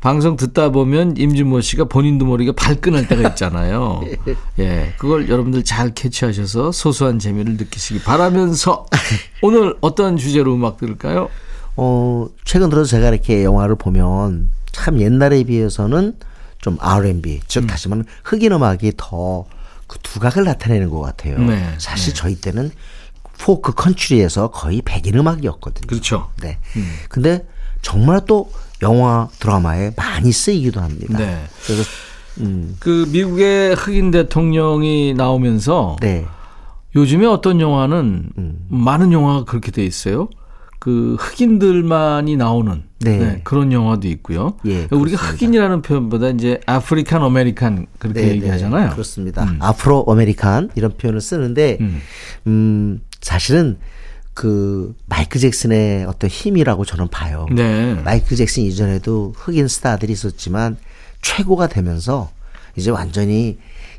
방송 0.02 0.38
듣다 0.38 0.70
보면 0.70 1.18
임진모 1.18 1.62
씨가 1.62 1.86
본인도 1.86 2.26
모르게 2.26 2.54
발끈할 2.54 3.08
때가 3.08 3.30
있잖아요. 3.30 4.02
예, 4.60 4.94
그걸 4.98 5.30
여러분들 5.30 5.64
잘 5.64 5.94
캐치하셔서 5.94 6.72
소소한 6.72 7.20
재미를 7.20 7.58
느끼시기 7.58 8.02
바라면서 8.04 8.86
오늘 9.42 9.76
어떤 9.82 10.18
주제로 10.18 10.56
음악 10.56 10.78
들을까요? 10.78 11.30
어, 11.76 12.28
최근 12.46 12.70
들어서 12.70 12.92
제가 12.92 13.10
이렇게 13.10 13.44
영화를 13.44 13.76
보면 13.76 14.50
참 14.72 15.00
옛날에 15.00 15.44
비해서는 15.44 16.18
좀 16.60 16.78
R&B, 16.80 17.36
음. 17.36 17.40
즉 17.48 17.68
다시 17.68 17.88
말하면 17.88 18.06
흑인 18.24 18.52
음악이 18.52 18.94
더 18.98 19.46
그 19.90 19.98
두각을 20.04 20.44
나타내는 20.44 20.92
것 20.92 21.02
같아요. 21.02 21.40
네, 21.40 21.74
사실 21.80 22.14
저희 22.14 22.36
때는 22.36 22.70
포크 23.40 23.74
컨츄리에서 23.74 24.52
거의 24.52 24.84
백인 24.86 25.16
음악이었거든요. 25.18 25.88
그렇죠. 25.88 26.30
네. 26.42 26.60
근데 27.10 27.48
정말 27.82 28.22
또 28.28 28.52
영화 28.84 29.28
드라마에 29.40 29.94
많이 29.98 30.32
쓰이기도 30.32 30.80
합니다. 30.80 31.18
네. 31.18 31.44
그래서 31.66 31.84
음, 32.42 32.76
그 32.80 33.10
미국의 33.12 33.74
흑인 33.76 34.12
대통령이 34.12 35.16
나오면서 35.16 35.98
네. 36.02 36.26
요즘에 36.96 37.26
어떤 37.26 37.60
영화는 37.60 38.30
음. 38.38 38.66
많은 38.70 39.12
영화가 39.12 39.46
그렇게 39.46 39.72
돼 39.72 39.84
있어요. 39.84 40.30
그 40.80 41.16
흑인들만이 41.20 42.38
나오는 42.38 42.84
네. 43.02 43.18
네, 43.18 43.42
그런 43.44 43.72
영화도 43.72 44.08
있고요. 44.08 44.58
예, 44.66 44.88
우리가 44.92 45.18
그렇습니다. 45.18 45.26
흑인이라는 45.28 45.82
표현보다 45.82 46.30
이제 46.30 46.60
African 46.66 47.22
American 47.22 47.88
그렇게 47.98 48.22
네, 48.22 48.30
얘기하잖아요. 48.30 48.88
네, 48.88 48.92
그렇습니다. 48.94 49.46
Afro 49.60 50.06
American 50.08 50.72
이런 50.76 50.96
표현을 50.98 51.22
쓰는데 51.22 51.78
음. 51.82 52.02
음. 52.48 53.02
사실은 53.22 53.78
그 54.34 54.96
마이클 55.08 55.42
잭슨의 55.42 56.06
어떤 56.06 56.30
힘이라고 56.30 56.86
저는 56.86 57.10
봐요. 57.10 57.46
네. 57.52 57.96
마이클 57.96 58.38
잭슨 58.38 58.64
이전에도 58.64 59.34
흑인 59.36 59.68
스타들이 59.68 60.14
있었지만 60.14 60.78
최고가 61.22 61.68
되면서 61.68 62.32
이제 62.78 62.90
완전히 62.90 63.58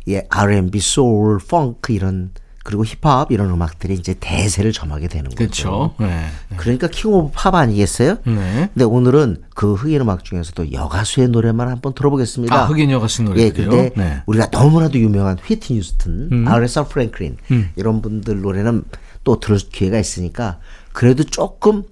예, 0.09 0.27
R&B, 0.31 0.81
소울, 0.81 1.39
펑크 1.39 1.93
이런 1.93 2.31
그리고 2.63 2.85
힙합 2.85 3.33
이런 3.33 3.51
음악들이 3.51 3.95
이제 3.95 4.15
대세를 4.19 4.73
점하게 4.73 5.09
되는 5.09 5.31
거죠. 5.31 5.37
그렇죠. 5.37 5.95
네. 5.99 6.27
그러니까 6.57 6.89
King 6.89 7.13
of 7.13 7.31
Pop 7.35 7.55
아니겠어요? 7.55 8.19
네. 8.25 8.71
근데 8.75 8.85
오늘은 8.85 9.43
그 9.55 9.75
흑인 9.75 10.03
음악 10.03 10.25
중에서도 10.25 10.73
여가수의 10.73 11.29
노래만 11.29 11.69
한번 11.69 11.95
들어보겠습니다. 11.95 12.55
아, 12.55 12.65
흑인 12.67 12.91
여가수 12.91 13.23
예, 13.23 13.27
노래들이요. 13.27 13.71
근데 13.71 13.91
네. 13.97 14.23
우리가 14.27 14.49
너무나도 14.51 14.99
유명한 14.99 15.39
휘트니 15.43 15.79
휴스턴, 15.79 16.29
음. 16.31 16.49
아레사 16.49 16.85
프랭클린 16.85 17.39
이런 17.77 18.03
분들 18.03 18.43
노래는 18.43 18.85
또 19.25 19.41
들을 19.41 19.59
기회가 19.59 19.99
있으니까 19.99 20.59
그래도 20.93 21.25
조금 21.25 21.85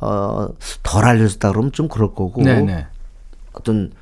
어, 0.00 0.48
덜 0.82 1.04
알려졌다 1.04 1.48
그러면 1.50 1.70
좀 1.70 1.86
그럴 1.86 2.12
거고 2.12 2.42
네, 2.42 2.60
네. 2.60 2.86
어떤 3.52 3.92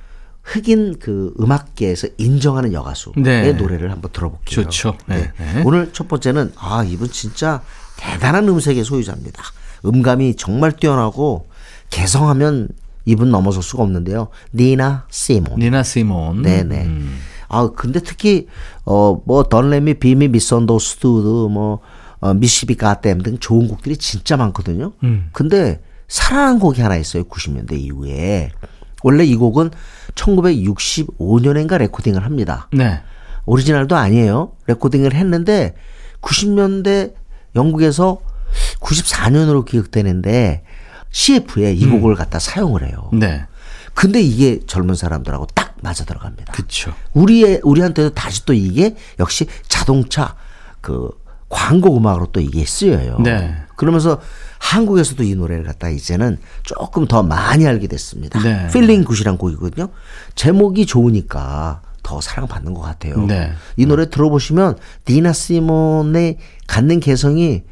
흑인 0.51 0.99
그 0.99 1.33
음악계에서 1.39 2.09
인정하는 2.19 2.73
여가수의 2.73 3.23
네. 3.23 3.53
노래를 3.53 3.93
한번 3.93 4.11
들어볼게요. 4.11 4.65
좋죠. 4.65 4.97
네, 5.07 5.31
네. 5.39 5.63
오늘 5.65 5.93
첫 5.93 6.09
번째는 6.09 6.53
아 6.57 6.83
이분 6.83 7.09
진짜 7.09 7.63
대단한 7.97 8.49
음색의 8.49 8.83
소유자입니다. 8.83 9.43
음감이 9.85 10.35
정말 10.35 10.73
뛰어나고 10.73 11.49
개성하면 11.91 12.69
이분 13.05 13.31
넘어설 13.31 13.63
수가 13.63 13.85
없는데요. 13.85 14.29
니나 14.53 15.07
시몬. 15.09 15.59
니나 15.59 15.85
시몬. 15.85 16.43
네네. 16.43 16.85
음. 16.85 17.21
아 17.49 17.71
근데 17.77 18.01
특히 18.01 18.49
어뭐 18.85 19.45
던레미 19.51 19.95
비미 19.95 20.29
미선도스투드 20.29 21.53
뭐 21.53 21.79
어, 22.21 22.35
미시비 22.35 22.75
가댐 22.75 23.23
등 23.23 23.39
좋은 23.39 23.69
곡들이 23.69 23.97
진짜 23.97 24.37
많거든요. 24.37 24.93
음. 25.05 25.29
근데 25.33 25.81
살아난 26.09 26.59
곡이 26.59 26.83
하나 26.83 26.97
있어요. 26.97 27.23
90년대 27.25 27.79
이후에 27.79 28.51
원래 29.03 29.25
이 29.25 29.37
곡은 29.37 29.71
1965년인가 30.15 31.79
레코딩을 31.79 32.25
합니다. 32.25 32.69
네. 32.73 33.01
오리지널도 33.47 33.97
아니에요. 33.97 34.53
레코딩을 34.67 35.15
했는데 35.15 35.75
90년대 36.21 37.15
영국에서 37.57 38.21
94년으로 38.81 39.65
기억되는데 39.65 40.65
CF에 41.11 41.73
이 41.73 41.87
곡을 41.87 42.15
갖다 42.15 42.39
사용을 42.39 42.87
해요. 42.87 43.11
네. 43.13 43.45
근데 43.95 44.21
이게 44.21 44.61
젊은 44.67 44.95
사람들하고 44.95 45.47
딱 45.55 45.75
맞아 45.83 46.05
들어갑니다. 46.05 46.53
그렇죠. 46.53 46.95
우리의 47.13 47.61
우리한테도 47.65 48.11
다시 48.15 48.45
또 48.45 48.53
이게 48.53 48.97
역시 49.19 49.47
자동차 49.69 50.37
그 50.81 51.11
광고 51.49 51.97
음악으로 51.97 52.27
또 52.27 52.41
이게 52.41 52.65
쓰여요. 52.65 53.19
네. 53.21 53.57
그러면서 53.81 54.21
한국에서도 54.59 55.23
이 55.23 55.35
노래를 55.35 55.65
갖다 55.65 55.89
이제는 55.89 56.37
조금 56.65 57.07
더 57.07 57.23
많이 57.23 57.67
알게 57.67 57.87
됐습니다. 57.87 58.39
네. 58.43 58.69
Feeling 58.71 59.05
Good이란 59.05 59.39
곡이거든요. 59.39 59.89
제목이 60.35 60.85
좋으니까 60.85 61.81
더 62.03 62.21
사랑받는 62.21 62.75
것 62.75 62.83
같아요. 62.83 63.25
네. 63.25 63.55
이 63.79 63.87
노래 63.87 64.11
들어보시면 64.11 64.77
니나 65.07 65.33
시몬의 65.33 66.37
갖는 66.67 67.01
개성이 67.01 67.63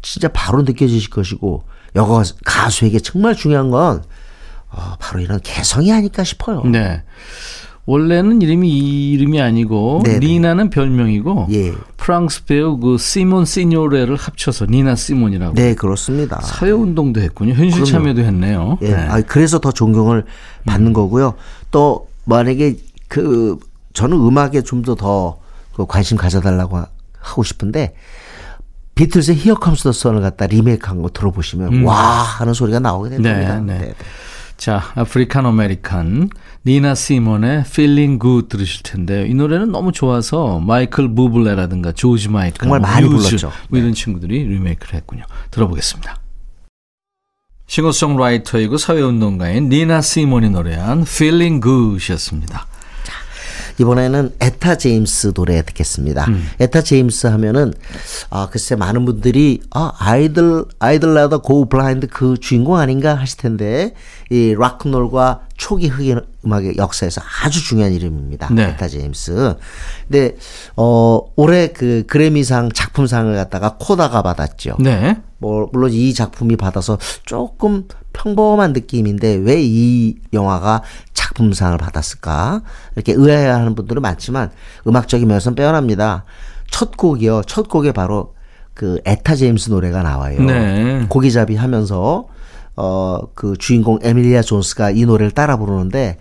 진짜 0.00 0.28
바로 0.28 0.62
느껴지실 0.62 1.10
것이고 1.10 1.64
여가 1.96 2.22
가수에게 2.44 3.00
정말 3.00 3.34
중요한 3.34 3.70
건 3.70 4.04
어, 4.70 4.94
바로 5.00 5.18
이런 5.18 5.40
개성이 5.40 5.92
아닐까 5.92 6.22
싶어요. 6.22 6.62
네. 6.62 7.02
원래는 7.84 8.42
이름이 8.42 8.68
이 8.68 9.10
이름이 9.12 9.40
아니고 9.40 10.02
네네. 10.04 10.18
니나는 10.20 10.70
별명이고 10.70 11.48
예. 11.50 11.72
프랑스 11.96 12.44
배우 12.44 12.78
그 12.78 12.96
시몬 12.96 13.44
시뇨레를 13.44 14.14
합쳐서 14.16 14.66
니나 14.66 14.94
시몬이라고 14.94 15.54
네, 15.54 15.74
그렇습니다. 15.74 16.40
사회 16.42 16.70
운동도 16.70 17.20
했군요. 17.20 17.54
현실 17.54 17.82
그럼요. 17.82 17.84
참여도 17.86 18.20
했네요. 18.22 18.78
예. 18.82 18.88
네. 18.90 18.94
아, 18.94 19.20
그래서 19.22 19.58
더 19.58 19.72
존경을 19.72 20.24
받는 20.64 20.92
거고요. 20.92 21.34
또 21.72 22.08
만약에 22.24 22.76
그 23.08 23.58
저는 23.94 24.16
음악에 24.16 24.62
좀 24.62 24.82
더더그 24.82 25.86
관심 25.88 26.16
가져달라고 26.16 26.76
하- 26.76 26.86
하고 27.18 27.42
싶은데 27.42 27.94
비틀즈의 28.94 29.38
Here 29.38 29.54
Comes 29.56 29.82
the 29.84 29.92
Sun을 29.92 30.20
갖다 30.20 30.46
리메이크한 30.46 31.02
거 31.02 31.08
들어보시면 31.08 31.82
와 31.82 31.94
하는 31.96 32.52
소리가 32.54 32.78
나오게 32.78 33.10
될 33.10 33.22
네, 33.22 33.32
겁니다. 33.32 33.60
네. 33.60 33.78
네. 33.86 33.94
자, 34.62 34.92
African 34.94 35.44
American 35.44 36.28
니나 36.64 36.94
시몬의 36.94 37.64
Feeling 37.66 38.22
Good 38.22 38.46
들으실 38.46 38.84
텐데요. 38.84 39.26
이 39.26 39.34
노래는 39.34 39.72
너무 39.72 39.90
좋아서 39.90 40.60
마이클 40.60 41.12
부블레라든가 41.12 41.90
조지 41.90 42.28
마이클, 42.28 42.58
정말 42.60 42.78
뭐 42.78 42.88
많이 42.88 43.08
뮤즈, 43.08 43.26
불렀죠. 43.26 43.50
뭐 43.70 43.80
이런 43.80 43.92
친구들이 43.92 44.44
리메이크를 44.44 44.94
했군요. 44.94 45.24
들어보겠습니다. 45.50 46.16
싱어송라이터이고 47.66 48.76
사회운동가인 48.76 49.68
니나 49.68 50.00
시몬이 50.00 50.48
노래한 50.50 51.00
Feeling 51.08 51.60
Good이었습니다. 51.60 52.64
이번에는 53.78 54.32
에타 54.40 54.76
제임스 54.76 55.32
노래 55.34 55.62
듣겠습니다. 55.62 56.26
에타 56.60 56.82
제임스 56.82 57.26
하면은 57.28 57.72
아 58.30 58.48
글쎄 58.50 58.76
많은 58.76 59.04
분들이 59.04 59.60
아 59.70 59.92
I'd 59.98 60.64
I'd 60.78 60.98
Rather 60.98 61.38
Go 61.38 61.68
Blind 61.68 62.06
그 62.08 62.36
주인공 62.38 62.76
아닌가 62.76 63.14
하실 63.14 63.38
텐데 63.38 63.94
이 64.30 64.54
락큰롤과 64.58 65.46
초기 65.56 65.88
흑인 65.88 66.20
음악의 66.44 66.74
역사에서 66.76 67.20
아주 67.44 67.62
중요한 67.64 67.92
이름입니다. 67.92 68.48
네. 68.52 68.64
에타 68.70 68.88
제임스. 68.88 69.54
근데 70.08 70.36
어 70.76 71.20
올해 71.36 71.68
그 71.68 72.04
그래미상 72.08 72.70
작품상을 72.72 73.34
갖다가 73.34 73.76
코다가 73.78 74.22
받았죠. 74.22 74.76
네. 74.80 75.16
뭐 75.38 75.68
물론 75.72 75.92
이 75.92 76.14
작품이 76.14 76.56
받아서 76.56 76.98
조금 77.24 77.86
평범한 78.12 78.72
느낌인데 78.72 79.36
왜 79.36 79.62
이 79.62 80.14
영화가 80.32 80.82
작품상을 81.22 81.78
받았을까 81.78 82.62
이렇게 82.96 83.12
의아해하는 83.12 83.74
분들은 83.74 84.02
많지만 84.02 84.50
음악적인 84.86 85.28
면에서는 85.28 85.54
빼어납니다. 85.54 86.24
첫 86.70 86.96
곡이요. 86.96 87.42
첫 87.46 87.68
곡에 87.68 87.92
바로 87.92 88.34
그 88.74 89.00
에타 89.04 89.36
제임스 89.36 89.70
노래가 89.70 90.02
나와요. 90.02 90.42
네. 90.42 91.06
고기잡이 91.08 91.56
하면서 91.56 92.26
어 92.76 93.20
그 93.34 93.54
주인공 93.58 93.98
에밀리아 94.02 94.40
존스가 94.42 94.90
이 94.90 95.04
노래를 95.04 95.30
따라 95.32 95.56
부르는데 95.56 96.16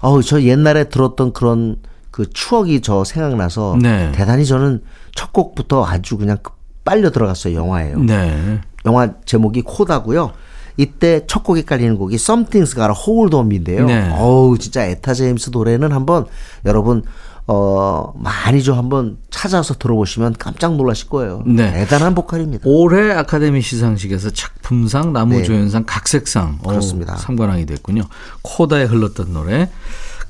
어우 0.00 0.22
저 0.22 0.42
옛날에 0.42 0.84
들었던 0.84 1.32
그런 1.32 1.76
그 2.10 2.28
추억이 2.30 2.80
저 2.82 3.04
생각나서 3.04 3.78
네. 3.80 4.12
대단히 4.12 4.44
저는 4.44 4.82
첫 5.14 5.32
곡부터 5.32 5.84
아주 5.84 6.18
그냥 6.18 6.36
빨려 6.84 7.10
들어갔어요 7.10 7.54
영화예요. 7.54 7.98
네. 8.00 8.60
영화 8.84 9.14
제목이 9.24 9.62
코다고요. 9.62 10.32
이때 10.76 11.24
첫 11.26 11.44
곡에 11.44 11.62
깔리는 11.62 11.96
곡이 11.96 12.16
Something's 12.16 12.74
Gotta 12.74 12.94
Hold 13.06 13.36
On 13.36 13.46
Me인데요. 13.46 13.86
네. 13.86 14.10
어우 14.18 14.58
진짜 14.58 14.84
에타 14.84 15.14
제임스 15.14 15.50
노래는 15.52 15.92
한번 15.92 16.26
여러분 16.64 17.02
어 17.46 18.12
많이 18.16 18.62
좀 18.62 18.78
한번 18.78 19.18
찾아서 19.30 19.74
들어보시면 19.74 20.36
깜짝 20.38 20.76
놀라실 20.76 21.08
거예요. 21.08 21.42
네. 21.46 21.72
대단한 21.72 22.14
보컬입니다. 22.14 22.64
올해 22.66 23.12
아카데미 23.12 23.60
시상식에서 23.60 24.30
작품상, 24.30 25.12
남우조연상, 25.12 25.84
각색상 25.86 26.58
네. 26.62 26.68
그렇습니다. 26.68 27.16
삼관왕이 27.16 27.66
됐군요. 27.66 28.02
코다에 28.42 28.84
흘렀던 28.84 29.32
노래. 29.32 29.70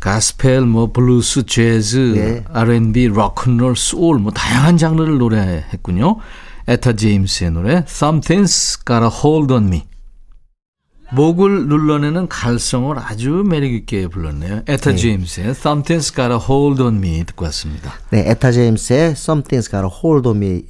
가스펠, 0.01 0.63
뭐 0.63 0.93
블루스, 0.93 1.47
재즈, 1.47 1.97
네. 2.15 2.45
R&B, 2.53 3.07
록큰롤, 3.07 3.75
소울 3.75 4.19
뭐 4.19 4.33
다양한 4.33 4.77
장르를 4.77 5.17
노래했군요. 5.17 6.17
에타 6.67 6.95
제임스의 6.97 7.53
노래 7.53 7.85
Something's 7.85 8.85
Gotta 8.85 9.09
Hold 9.23 9.55
On 9.55 9.65
Me. 9.69 9.85
목을 11.13 11.69
눌러내는 11.69 12.29
갈성을 12.29 12.97
아주 12.99 13.45
매력있게 13.49 14.09
불렀네요. 14.09 14.63
에타 14.67 14.95
제임스의 14.95 15.51
Something's 15.51 16.15
Gotta 16.15 16.39
Hold 16.49 16.83
On 16.83 16.97
Me 16.97 17.25
듣고 17.25 17.45
왔습니다. 17.47 17.93
네, 18.11 18.29
에타 18.31 18.53
제임스의 18.53 19.13
Something's 19.13 19.71
Gotta 19.71 19.89
Hold 20.03 20.29
On 20.29 20.37
Me 20.37 20.65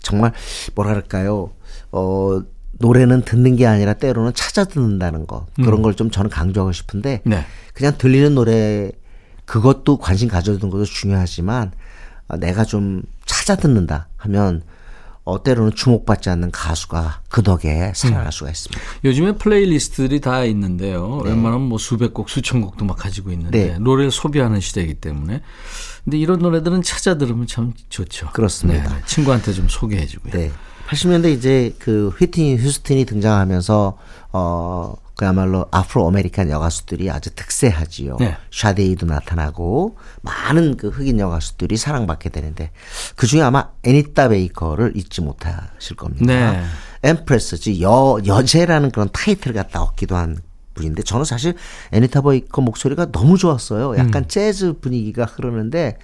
정말 0.00 0.32
뭐랄까요? 0.74 1.50
어 1.92 2.40
노래는 2.78 3.22
듣는 3.22 3.56
게 3.56 3.66
아니라 3.66 3.92
때로는 3.94 4.32
찾아 4.34 4.64
듣는다는 4.64 5.26
거 5.26 5.46
그런 5.56 5.82
걸좀 5.82 6.10
저는 6.10 6.30
강조하고 6.30 6.72
싶은데 6.72 7.20
네. 7.24 7.44
그냥 7.74 7.94
들리는 7.98 8.34
노래 8.34 8.90
그것도 9.44 9.98
관심 9.98 10.28
가져두는 10.28 10.70
것도 10.70 10.84
중요하지만 10.84 11.72
어, 12.28 12.36
내가 12.36 12.64
좀 12.64 13.02
찾아 13.26 13.56
듣는다 13.56 14.08
하면 14.16 14.62
어, 15.30 15.42
때로는 15.42 15.76
주목받지 15.76 16.28
않는 16.30 16.50
가수가 16.50 17.22
그 17.28 17.42
덕에 17.42 17.92
살아날 17.94 18.32
수가 18.32 18.50
있습니다. 18.50 18.82
요즘에 19.04 19.32
playlist들이 19.36 20.20
다 20.20 20.44
있는데요. 20.44 21.18
웬만하면 21.18 21.68
뭐 21.68 21.78
수백 21.78 22.12
곡, 22.12 22.28
수천 22.28 22.60
곡도 22.60 22.84
막 22.84 22.96
가지고 22.96 23.30
있는데 23.30 23.72
네. 23.72 23.78
노래를 23.78 24.10
소비하는 24.10 24.58
시대이기 24.58 24.94
때문에. 24.94 25.40
근데 26.02 26.18
이런 26.18 26.40
노래들은 26.40 26.82
찾아 26.82 27.16
들으면 27.16 27.46
참 27.46 27.72
좋죠. 27.88 28.30
그렇습니다. 28.32 28.92
네, 28.92 29.02
친구한테 29.06 29.52
좀 29.52 29.68
소개해 29.68 30.06
주고요. 30.06 30.32
네. 30.32 30.50
80년대 30.88 31.32
이제 31.32 31.76
그 31.78 32.08
휘트니 32.18 32.56
휴스턴이 32.56 33.04
등장하면서 33.04 33.98
어 34.32 34.94
그야말로 35.20 35.66
Afro-American 35.70 36.48
여가수들이 36.48 37.10
아주 37.10 37.28
득세하지요. 37.34 38.16
네. 38.20 38.38
샤데이도 38.50 39.04
나타나고 39.04 39.98
많은 40.22 40.78
그 40.78 40.88
흑인 40.88 41.18
여가수들이 41.18 41.76
사랑받게 41.76 42.30
되는데 42.30 42.70
그 43.16 43.26
중에 43.26 43.42
아마 43.42 43.68
애니타 43.82 44.30
베이커를 44.30 44.94
잊지 44.96 45.20
못하실 45.20 45.96
겁니다. 45.96 46.24
네. 46.24 46.62
Empress지 47.02 47.82
여 47.82 48.18
여제라는 48.24 48.92
그런 48.92 49.10
타이틀을 49.12 49.54
갖다 49.54 49.82
얻기도 49.82 50.16
한 50.16 50.38
분인데 50.72 51.02
저는 51.02 51.26
사실 51.26 51.54
애니타 51.92 52.22
베이커 52.22 52.62
목소리가 52.62 53.12
너무 53.12 53.36
좋았어요. 53.36 53.98
약간 53.98 54.26
재즈 54.26 54.78
분위기가 54.80 55.26
흐르는데 55.26 55.98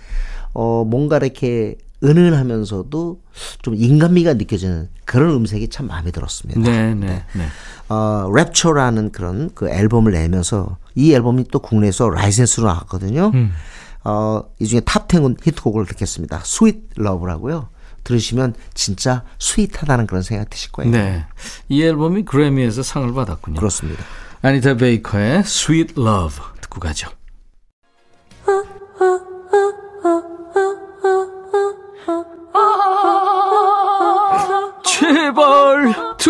어 0.53 0.85
뭔가 0.85 1.17
이렇게 1.17 1.77
은은하면서도 2.03 3.21
좀 3.63 3.75
인간미가 3.75 4.35
느껴지는 4.35 4.89
그런 5.05 5.31
음색이 5.31 5.69
참 5.69 5.87
마음에 5.87 6.11
들었습니다. 6.11 6.61
네, 6.61 6.95
네, 6.95 7.25
네. 7.35 7.47
어, 7.89 8.29
Rapture라는 8.31 9.13
그런 9.13 9.51
그 9.55 9.69
앨범을 9.69 10.13
내면서 10.13 10.77
이 10.95 11.13
앨범이 11.13 11.45
또 11.51 11.59
국내에서 11.59 12.11
라이센스로 12.11 12.67
나왔거든요. 12.67 13.33
어, 14.05 14.43
이 14.61 14.67
중에 14.67 14.81
탑10 14.81 15.45
히트곡을 15.45 15.87
듣겠습니다. 15.87 16.41
Sweet 16.45 16.91
Love라고요. 16.97 17.69
들으시면 18.05 18.55
진짜 18.73 19.25
sweet하다는 19.41 20.07
그런 20.07 20.23
생각 20.23 20.49
드실 20.49 20.71
거예요. 20.71 20.93
네. 20.93 21.25
이 21.69 21.83
앨범이 21.83 22.25
그래미에서 22.25 22.85
상을 22.85 23.13
받았군요. 23.13 23.59
그렇습니다. 23.59 24.05
아니타 24.43 24.75
베이커의 24.77 25.39
Sweet 25.41 25.95
Love 25.99 26.37
듣고 26.61 26.79
가죠. 26.79 27.09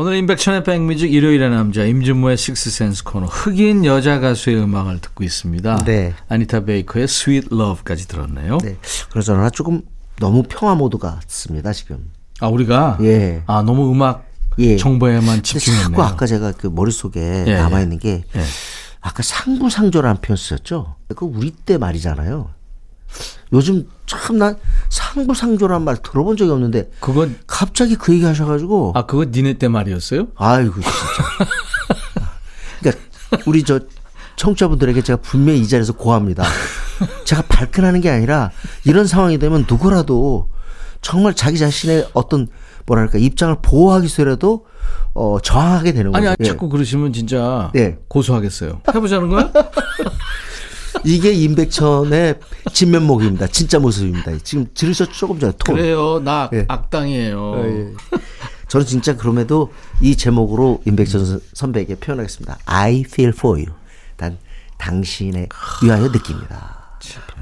오늘 0.00 0.14
임백천의 0.14 0.62
백뮤직 0.62 1.12
일요일의 1.12 1.50
남자 1.50 1.84
임준모의 1.84 2.36
식스센스 2.36 3.02
코너 3.02 3.26
흑인 3.26 3.84
여자 3.84 4.20
가수의 4.20 4.62
음악을 4.62 5.00
듣고 5.00 5.24
있습니다. 5.24 5.82
네. 5.86 6.14
아니타 6.28 6.60
베이커의 6.60 7.02
Sweet 7.06 7.48
Love까지 7.50 8.06
들었네요. 8.06 8.58
네. 8.58 8.76
그래서 9.10 9.34
저는 9.34 9.50
조금 9.52 9.82
너무 10.20 10.44
평화 10.48 10.76
모드 10.76 10.98
같습니다, 10.98 11.72
지금. 11.72 12.12
아 12.38 12.46
우리가 12.46 12.98
예. 13.00 13.42
아 13.48 13.62
너무 13.62 13.90
음악 13.90 14.28
예. 14.60 14.76
정보에만 14.76 15.42
집중했네요. 15.42 15.88
자꾸 15.88 16.02
아까 16.04 16.26
제가 16.26 16.52
그 16.52 16.68
머릿속에 16.68 17.42
예, 17.48 17.54
남아 17.54 17.80
있는 17.80 17.98
게 17.98 18.22
예. 18.36 18.42
아까 19.00 19.24
상부상조라는 19.24 20.20
표현 20.20 20.36
쓰였죠? 20.36 20.94
그 21.16 21.24
우리 21.24 21.50
때 21.50 21.76
말이잖아요. 21.76 22.50
요즘 23.52 23.88
참 24.06 24.38
난 24.38 24.56
상부상조란 24.90 25.82
말 25.82 25.96
들어본 25.96 26.36
적이 26.36 26.50
없는데 26.52 26.90
그건 27.00 27.36
갑자기 27.46 27.96
그 27.96 28.14
얘기 28.14 28.24
하셔가지고 28.24 28.92
아 28.94 29.06
그거 29.06 29.24
니네 29.30 29.54
때 29.54 29.68
말이었어요? 29.68 30.28
아이고 30.36 30.74
진짜. 30.74 30.88
그러니까 32.80 33.02
우리 33.46 33.62
저 33.64 33.80
청취자분들에게 34.36 35.02
제가 35.02 35.20
분명히 35.22 35.60
이 35.60 35.68
자리에서 35.68 35.92
고합니다. 35.94 36.44
제가 37.24 37.42
발끈하는 37.48 38.00
게 38.00 38.10
아니라 38.10 38.50
이런 38.84 39.06
상황이 39.06 39.38
되면 39.38 39.64
누구라도 39.68 40.48
정말 41.00 41.34
자기 41.34 41.58
자신의 41.58 42.08
어떤 42.12 42.48
뭐랄까 42.86 43.18
입장을 43.18 43.56
보호하기 43.62 44.04
위해서라도 44.04 44.66
어 45.14 45.38
저항하게 45.42 45.92
되는 45.92 46.12
거죠. 46.12 46.18
아니, 46.18 46.28
아니 46.28 46.36
예. 46.40 46.44
자꾸 46.44 46.68
그러시면 46.68 47.12
진짜 47.12 47.70
네. 47.74 47.98
고소하겠어요. 48.08 48.80
해보자는 48.94 49.28
거야? 49.28 49.52
이게 51.04 51.32
임백천의 51.32 52.38
진면목입니다. 52.72 53.46
진짜 53.48 53.78
모습입니다. 53.78 54.32
지금 54.42 54.66
들으셨죠? 54.74 55.12
조금 55.12 55.38
전에 55.38 55.52
톤. 55.58 55.76
그래요. 55.76 56.20
나 56.20 56.50
예. 56.52 56.64
악당이에요. 56.68 57.54
예. 57.64 58.18
저는 58.68 58.86
진짜 58.86 59.16
그럼에도 59.16 59.72
이 60.00 60.16
제목으로 60.16 60.82
임백천 60.84 61.24
선- 61.24 61.40
선배에게 61.54 61.96
표현하겠습니다. 61.96 62.58
I 62.66 63.00
feel 63.06 63.32
for 63.34 63.58
you. 63.58 63.72
난 64.16 64.38
당신의 64.76 65.48
위하여 65.82 66.08
느낍니다. 66.08 66.76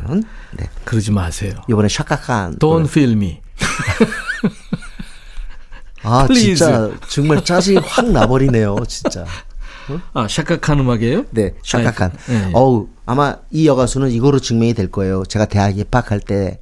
표현. 0.04 0.22
네. 0.52 0.68
그러지 0.84 1.10
마세요. 1.10 1.54
이번에 1.68 1.88
샤카칸. 1.88 2.58
Don't 2.58 2.86
feel 2.86 3.12
me. 3.12 3.40
아, 6.02 6.26
please. 6.26 6.54
진짜 6.56 6.90
정말 7.08 7.44
짜증이 7.44 7.78
확 7.78 8.10
나버리네요. 8.10 8.76
진짜. 8.86 9.24
아, 10.12 10.26
샤카칸 10.28 10.80
음악이에요? 10.80 11.24
네, 11.30 11.54
샤카칸. 11.64 12.12
예, 12.30 12.34
예. 12.34 12.50
어우, 12.54 12.88
아마 13.06 13.36
이 13.50 13.66
여가수는 13.66 14.10
이거로 14.10 14.38
증명이 14.40 14.74
될 14.74 14.90
거예요. 14.90 15.24
제가 15.24 15.44
대학 15.46 15.76
입학할 15.78 16.20
때, 16.20 16.60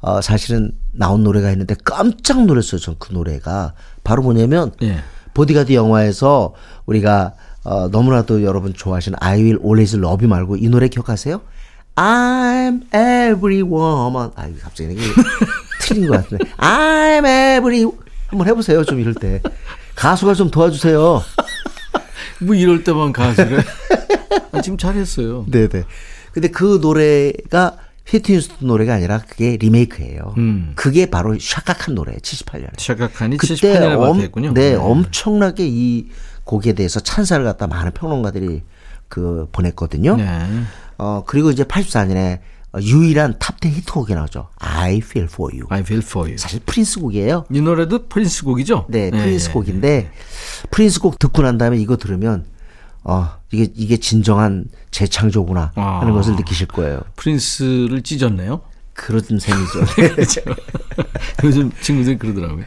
어, 0.00 0.20
사실은 0.20 0.72
나온 0.92 1.22
노래가 1.24 1.50
있는데 1.52 1.74
깜짝 1.84 2.44
놀랐어요. 2.44 2.80
전 2.80 2.96
그 2.98 3.12
노래가. 3.12 3.72
바로 4.04 4.22
뭐냐면, 4.22 4.72
예. 4.82 4.98
보디가드 5.34 5.72
영화에서 5.72 6.54
우리가, 6.86 7.34
어, 7.64 7.88
너무나도 7.88 8.42
여러분 8.44 8.72
좋아하시는 8.74 9.18
I 9.20 9.38
will 9.42 9.58
always 9.60 9.96
love 9.96 10.24
you 10.24 10.28
말고 10.28 10.56
이 10.56 10.68
노래 10.68 10.88
기억하세요? 10.88 11.40
I'm 11.96 12.82
every 12.88 13.62
woman. 13.62 14.30
아, 14.36 14.46
이거 14.46 14.58
갑자기 14.62 14.92
이게 14.92 15.02
틀린 15.80 16.06
것 16.08 16.16
같은데. 16.22 16.44
I'm 16.58 17.24
every, 17.58 17.90
한번 18.28 18.46
해보세요. 18.46 18.84
좀 18.84 19.00
이럴 19.00 19.14
때. 19.14 19.40
가수가 19.94 20.34
좀 20.34 20.50
도와주세요. 20.50 21.22
뭐 22.40 22.54
이럴 22.54 22.84
때만 22.84 23.12
가수래. 23.12 23.58
아, 24.52 24.60
지금 24.60 24.78
잘했어요. 24.78 25.46
네네. 25.50 25.84
근데 26.32 26.48
그 26.48 26.78
노래가 26.82 27.78
휘트 28.06 28.32
휴스턴 28.32 28.68
노래가 28.68 28.94
아니라 28.94 29.18
그게 29.18 29.56
리메이크예요. 29.56 30.34
음. 30.36 30.72
그게 30.76 31.06
바로 31.06 31.36
샤카칸 31.38 31.94
노래 31.94 32.12
78년에. 32.16 32.78
샤카칸이 32.78 33.36
그때 33.36 33.54
78년에 33.54 33.96
엄, 33.96 34.00
발표했군요. 34.12 34.54
네, 34.54 34.74
엄청나게 34.74 35.66
이 35.66 36.08
곡에 36.44 36.74
대해서 36.74 37.00
찬사를 37.00 37.44
갖다 37.44 37.66
많은 37.66 37.92
평론가들이 37.92 38.62
그 39.08 39.48
보냈거든요. 39.52 40.16
네. 40.16 40.26
어 40.98 41.24
그리고 41.26 41.50
이제 41.50 41.64
84년에 41.64 42.40
유일한 42.82 43.34
탑10 43.38 43.70
히트곡이 43.70 44.14
나오죠. 44.14 44.48
I 44.58 44.98
Feel 44.98 45.28
For 45.30 45.52
You. 45.52 45.66
I 45.70 45.80
feel 45.80 46.02
for 46.02 46.28
you. 46.28 46.38
사실 46.38 46.60
프린스 46.64 47.00
곡이에요. 47.00 47.44
이 47.50 47.60
노래도 47.60 48.06
프린스 48.06 48.44
곡이죠? 48.44 48.86
네, 48.88 49.06
예, 49.06 49.10
프린스 49.10 49.50
예. 49.50 49.52
곡인데 49.52 50.10
프린스 50.70 51.00
곡 51.00 51.18
듣고 51.18 51.42
난 51.42 51.58
다음에 51.58 51.78
이거 51.78 51.96
들으면 51.96 52.44
어 53.04 53.30
이게 53.52 53.70
이게 53.74 53.96
진정한 53.96 54.64
재창조구나 54.90 55.72
하는 55.74 56.12
아. 56.12 56.12
것을 56.12 56.36
느끼실 56.36 56.66
거예요. 56.68 57.00
프린스를 57.16 58.02
찢었네요. 58.02 58.62
그런 58.92 59.20
셈이죠. 59.22 59.84
그렇죠. 59.94 60.40
요즘 61.44 61.70
친구들이 61.80 62.18
그러더라고요. 62.18 62.64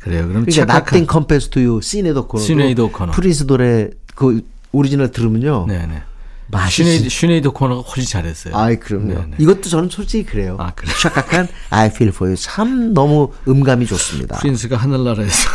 그래요. 0.00 0.28
그럼 0.28 0.44
그러니까 0.44 0.84
Compares 1.10 1.48
to 1.48 1.62
You, 1.62 1.80
시네드 1.80 2.18
오코너. 2.18 2.42
시네이드 2.42 2.80
오코너. 2.80 3.12
프린스 3.12 3.46
노래 3.46 3.88
그 4.14 4.42
오리지널 4.72 5.10
들으면요. 5.12 5.66
네네. 5.66 6.02
시네이드, 6.68 7.00
진- 7.02 7.08
시네이드 7.10 7.50
오코너가 7.50 7.82
훨씬 7.82 8.10
잘했어요. 8.10 8.56
아이 8.56 8.76
그럼요. 8.78 9.06
네네. 9.14 9.36
이것도 9.38 9.62
저는 9.68 9.88
솔직히 9.90 10.24
그래요. 10.24 10.56
아, 10.58 10.72
그래요? 10.74 10.94
샤카칸 10.96 11.48
I 11.70 11.86
Feel 11.88 12.08
For 12.14 12.28
You 12.30 12.36
참 12.36 12.94
너무 12.94 13.32
음감이 13.48 13.86
좋습니다. 13.86 14.38
프린스가 14.38 14.76
하늘나라에서 14.76 15.48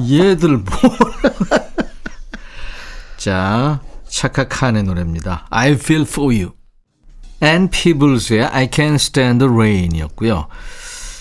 얘들 0.10 0.58
뭐. 0.58 0.66
자, 3.16 3.80
샤카칸의 4.08 4.82
노래입니다. 4.84 5.46
I 5.50 5.72
feel 5.72 6.02
for 6.02 6.34
you. 6.34 6.52
앤 7.40 7.68
피블스의 7.68 8.44
I 8.46 8.68
can't 8.68 8.94
stand 8.94 9.44
the 9.44 9.52
rain이었고요. 9.52 10.46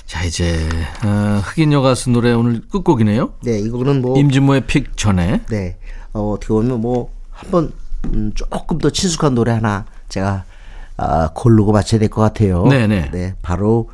자, 0.05 0.23
이제 0.23 0.69
어, 1.03 1.41
흑인 1.43 1.73
여가수 1.73 2.11
노래 2.11 2.31
오늘 2.33 2.61
끝곡이네요. 2.69 3.33
네, 3.43 3.59
이거는 3.59 4.01
뭐 4.01 4.17
임진모의 4.19 4.67
pick 4.67 4.95
전에 4.95 5.41
네. 5.49 5.77
어, 6.13 6.31
어떻게 6.31 6.49
보면 6.49 6.81
뭐 6.81 7.11
한번 7.31 7.73
음, 8.05 8.31
조금 8.35 8.77
더 8.77 8.89
친숙한 8.89 9.35
노래 9.35 9.51
하나 9.51 9.85
제가 10.09 10.43
아, 10.97 11.29
고르고 11.33 11.71
맞춰야 11.71 11.99
될 11.99 12.09
것 12.09 12.21
같아요. 12.21 12.65
네네. 12.67 13.09
네, 13.11 13.35
바로 13.41 13.89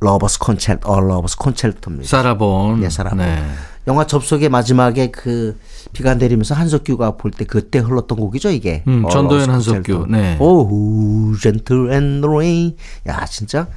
Lover's 0.00 0.38
Concerto, 0.38 0.88
어, 0.90 1.00
Lover's 1.00 1.36
Concerto입니다. 1.38 2.08
사라본. 2.08 2.80
네, 2.80 2.90
사라본. 2.90 3.18
네. 3.18 3.42
영화 3.88 4.06
접속의 4.06 4.48
마지막에 4.48 5.10
그 5.10 5.58
비가 5.92 6.14
내리면서 6.14 6.54
한석규가 6.54 7.12
볼 7.16 7.30
때 7.32 7.44
그때 7.44 7.78
흘렀던 7.78 8.18
곡이죠 8.18 8.50
이게. 8.50 8.82
음, 8.86 9.04
어, 9.04 9.08
전도연 9.08 9.48
한석규. 9.50 10.06
네. 10.10 10.36
How 10.38 11.36
gentle 11.40 11.90
is 11.92 12.06
the 12.06 12.26
rain. 12.26 12.76
야 13.08 13.24
진짜 13.26 13.68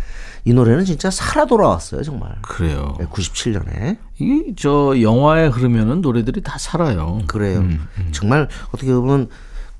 이 0.46 0.54
노래는 0.54 0.86
진짜 0.86 1.10
살아 1.12 1.46
돌아왔어요 1.46 2.02
정말. 2.04 2.36
그래요. 2.42 2.96
97년에 3.12 3.98
이게 4.20 4.54
저 4.58 5.00
영화에 5.00 5.48
흐르면은 5.48 6.02
노래들이 6.02 6.42
다 6.42 6.58
살아요. 6.58 7.20
그래요. 7.28 7.64
정말 8.12 8.48
어떻게 8.74 8.92
보면 8.94 9.30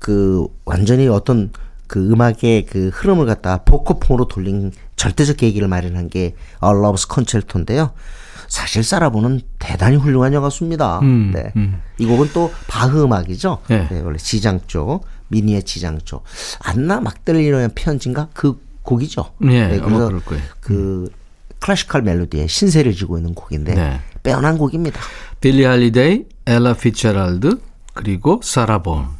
그 0.00 0.48
완전히 0.64 1.06
어떤 1.06 1.52
그 1.86 2.10
음악의 2.10 2.66
그 2.68 2.90
흐름을 2.92 3.26
갖다 3.26 3.58
복고풍으로 3.64 4.26
돌린 4.26 4.72
절대적 4.96 5.36
계기를 5.36 5.68
마련한 5.68 6.08
게 6.08 6.20
A 6.20 6.34
Lover's 6.60 7.12
Concerto인데요. 7.12 7.92
사실 8.48 8.82
사라본은 8.82 9.42
대단히 9.60 9.96
훌륭한 9.96 10.32
여가수입니다. 10.32 10.98
음, 11.00 11.30
네. 11.32 11.52
이 11.98 12.06
곡은 12.06 12.30
또 12.34 12.52
바흐 12.66 13.04
음악이죠. 13.04 13.58
네. 13.68 13.86
네, 13.88 14.00
원래 14.00 14.18
G장조, 14.18 15.02
미뉴에트 15.28 15.62
G장조. 15.62 16.22
안나 16.58 17.00
막달레나의 17.00 17.70
편지인가 17.76 18.28
그 18.34 18.60
곡이죠. 18.82 19.32
예, 19.44 19.78
아마 19.80 19.98
그럴 20.06 20.20
거예요. 20.24 20.42
그 20.60 21.12
classical 21.60 22.02
멜로디에 22.02 22.46
신세를 22.48 22.94
지고 22.94 23.18
있는 23.18 23.34
곡인데 23.34 23.74
네. 23.74 24.00
빼어난 24.22 24.58
곡입니다. 24.58 25.00
빌리 25.40 25.64
할리데이, 25.64 26.24
엘라 26.46 26.74
피츠제럴드, 26.74 27.60
그리고 27.94 28.40
사라본. 28.42 29.19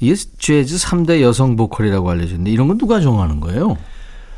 이게 0.00 0.14
재즈 0.38 0.76
3대 0.76 1.20
여성 1.20 1.56
보컬이라고 1.56 2.10
알려졌는데 2.10 2.50
이런 2.50 2.68
건 2.68 2.78
누가 2.78 3.00
정하는 3.00 3.40
거예요? 3.40 3.76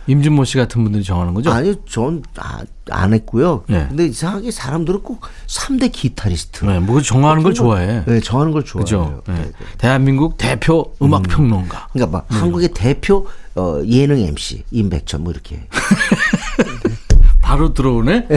임진모 0.08 0.44
씨 0.44 0.56
같은 0.56 0.82
분들이 0.82 1.04
정하는 1.04 1.32
거죠? 1.32 1.52
아니, 1.52 1.76
전, 1.88 2.24
아, 2.36 2.62
안 2.90 3.14
했고요. 3.14 3.62
네. 3.68 3.86
근데 3.88 4.06
이상하게 4.06 4.50
사람들은 4.50 5.02
꼭 5.02 5.20
3대 5.46 5.92
기타리스트. 5.92 6.64
네, 6.64 6.80
뭐 6.80 7.00
정하는 7.00 7.44
걸 7.44 7.54
좋아해. 7.54 8.02
네, 8.04 8.18
정하는 8.18 8.50
걸 8.52 8.64
좋아해요. 8.64 8.84
그죠? 8.84 9.22
네. 9.28 9.52
대한민국 9.78 10.36
대표 10.36 10.92
음악 11.00 11.22
평론가. 11.22 11.88
그러니까 11.92 12.18
막 12.18 12.26
한국의 12.28 12.70
대표 12.74 13.28
어, 13.54 13.80
예능 13.86 14.18
MC 14.18 14.64
임백천 14.72 15.22
뭐 15.22 15.32
이렇게. 15.32 15.68
바로 17.40 17.72
들어오네. 17.72 18.26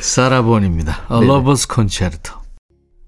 사라본입니다. 0.00 1.06
A 1.12 1.18
Lover's 1.18 1.72
Concerto. 1.72 2.37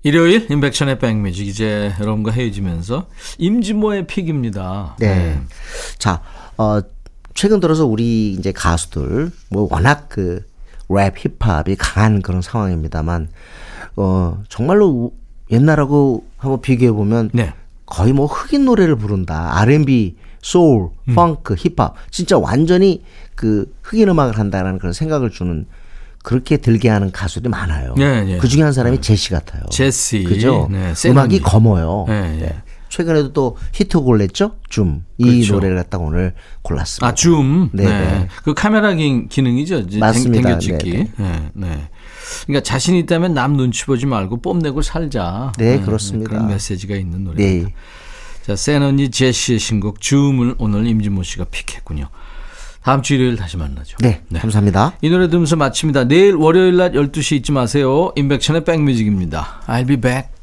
일요일 0.02 0.50
임백천의 0.50 0.98
백뮤직 0.98 1.46
이제 1.46 1.92
여러분과 2.00 2.30
헤어지면서 2.32 3.06
임진모의 3.38 4.06
pick입니다. 4.06 4.96
네. 4.98 5.38
자, 5.98 6.22
어, 6.56 6.80
최근 7.34 7.60
들어서 7.60 7.84
우리 7.86 8.32
이제 8.32 8.50
가수들 8.52 9.30
뭐 9.50 9.68
워낙 9.70 10.06
그 10.08 10.42
랩, 10.88 11.14
힙합이 11.16 11.76
강한 11.76 12.22
그런 12.22 12.40
상황입니다만 12.42 13.28
어, 13.96 14.42
정말로 14.48 14.88
우- 14.88 15.12
옛날하고 15.50 16.24
한번 16.38 16.60
비교해 16.62 16.90
보면 16.92 17.30
네. 17.32 17.52
거의 17.86 18.12
뭐 18.12 18.26
흑인 18.26 18.64
노래를 18.64 18.96
부른다. 18.96 19.50
R&B, 19.58 20.16
소울, 20.40 20.90
음. 21.08 21.14
펑크, 21.14 21.56
힙합. 21.58 21.94
진짜 22.10 22.38
완전히 22.38 23.02
그 23.34 23.70
흑인 23.82 24.08
음악을 24.08 24.38
한다라는 24.38 24.78
그런 24.78 24.92
생각을 24.92 25.30
주는 25.30 25.66
그렇게 26.22 26.58
들게 26.58 26.88
하는 26.88 27.10
가수들이 27.12 27.48
많아요. 27.50 27.94
네, 27.96 28.24
네. 28.24 28.38
그 28.38 28.48
중에 28.48 28.62
한 28.62 28.72
사람이 28.72 29.00
제시 29.00 29.30
같아요. 29.30 29.62
제시. 29.70 30.22
그죠? 30.24 30.68
네, 30.70 30.92
음악이. 31.06 31.40
검어요. 31.40 32.04
네, 32.08 32.36
네. 32.36 32.62
최근에도 32.90 33.32
또 33.32 33.56
히트곡을 33.72 34.18
냈죠? 34.18 34.56
줌. 34.68 35.04
이 35.16 35.24
그렇죠. 35.24 35.54
노래를 35.54 35.76
갖다가 35.76 36.04
오늘 36.04 36.34
골랐습니다. 36.62 37.06
아, 37.06 37.14
줌. 37.14 37.70
네. 37.72 37.84
네. 37.84 38.28
그 38.42 38.52
카메라 38.52 38.92
기, 38.94 39.28
기능이죠. 39.28 39.84
맞습니다. 39.98 40.48
댕겨 40.48 40.58
찍기. 40.58 40.92
네, 40.92 41.10
네. 41.16 41.50
네. 41.54 41.88
그러니까 42.46 42.64
자신 42.64 42.96
있다면 42.96 43.32
남 43.32 43.56
눈치 43.56 43.86
보지 43.86 44.06
말고 44.06 44.42
뽐내고 44.42 44.82
살자. 44.82 45.52
네, 45.56 45.80
그렇습니다. 45.80 46.30
그런 46.30 46.48
메시지가 46.48 46.96
있는 46.96 47.24
노래입니다. 47.24 47.68
네. 47.68 47.74
자, 48.42 48.56
센 48.56 48.82
언니 48.82 49.10
제시의 49.10 49.60
신곡 49.60 50.00
줌을 50.00 50.56
오늘 50.58 50.86
임진모 50.86 51.22
씨가 51.22 51.44
픽했군요. 51.44 52.08
다음 52.82 53.02
주 53.02 53.14
일요일 53.14 53.36
다시 53.36 53.56
만나죠. 53.56 53.98
네. 54.00 54.22
감사합니다. 54.32 54.94
이 55.02 55.10
노래 55.10 55.28
들으면서 55.28 55.56
마칩니다. 55.56 56.04
내일 56.04 56.34
월요일 56.34 56.76
낮 56.76 56.92
12시 56.92 57.36
잊지 57.36 57.52
마세요. 57.52 58.12
임백천의 58.16 58.64
백뮤직입니다. 58.64 59.60
I'll 59.66 59.86
be 59.86 59.96
back. 59.96 60.39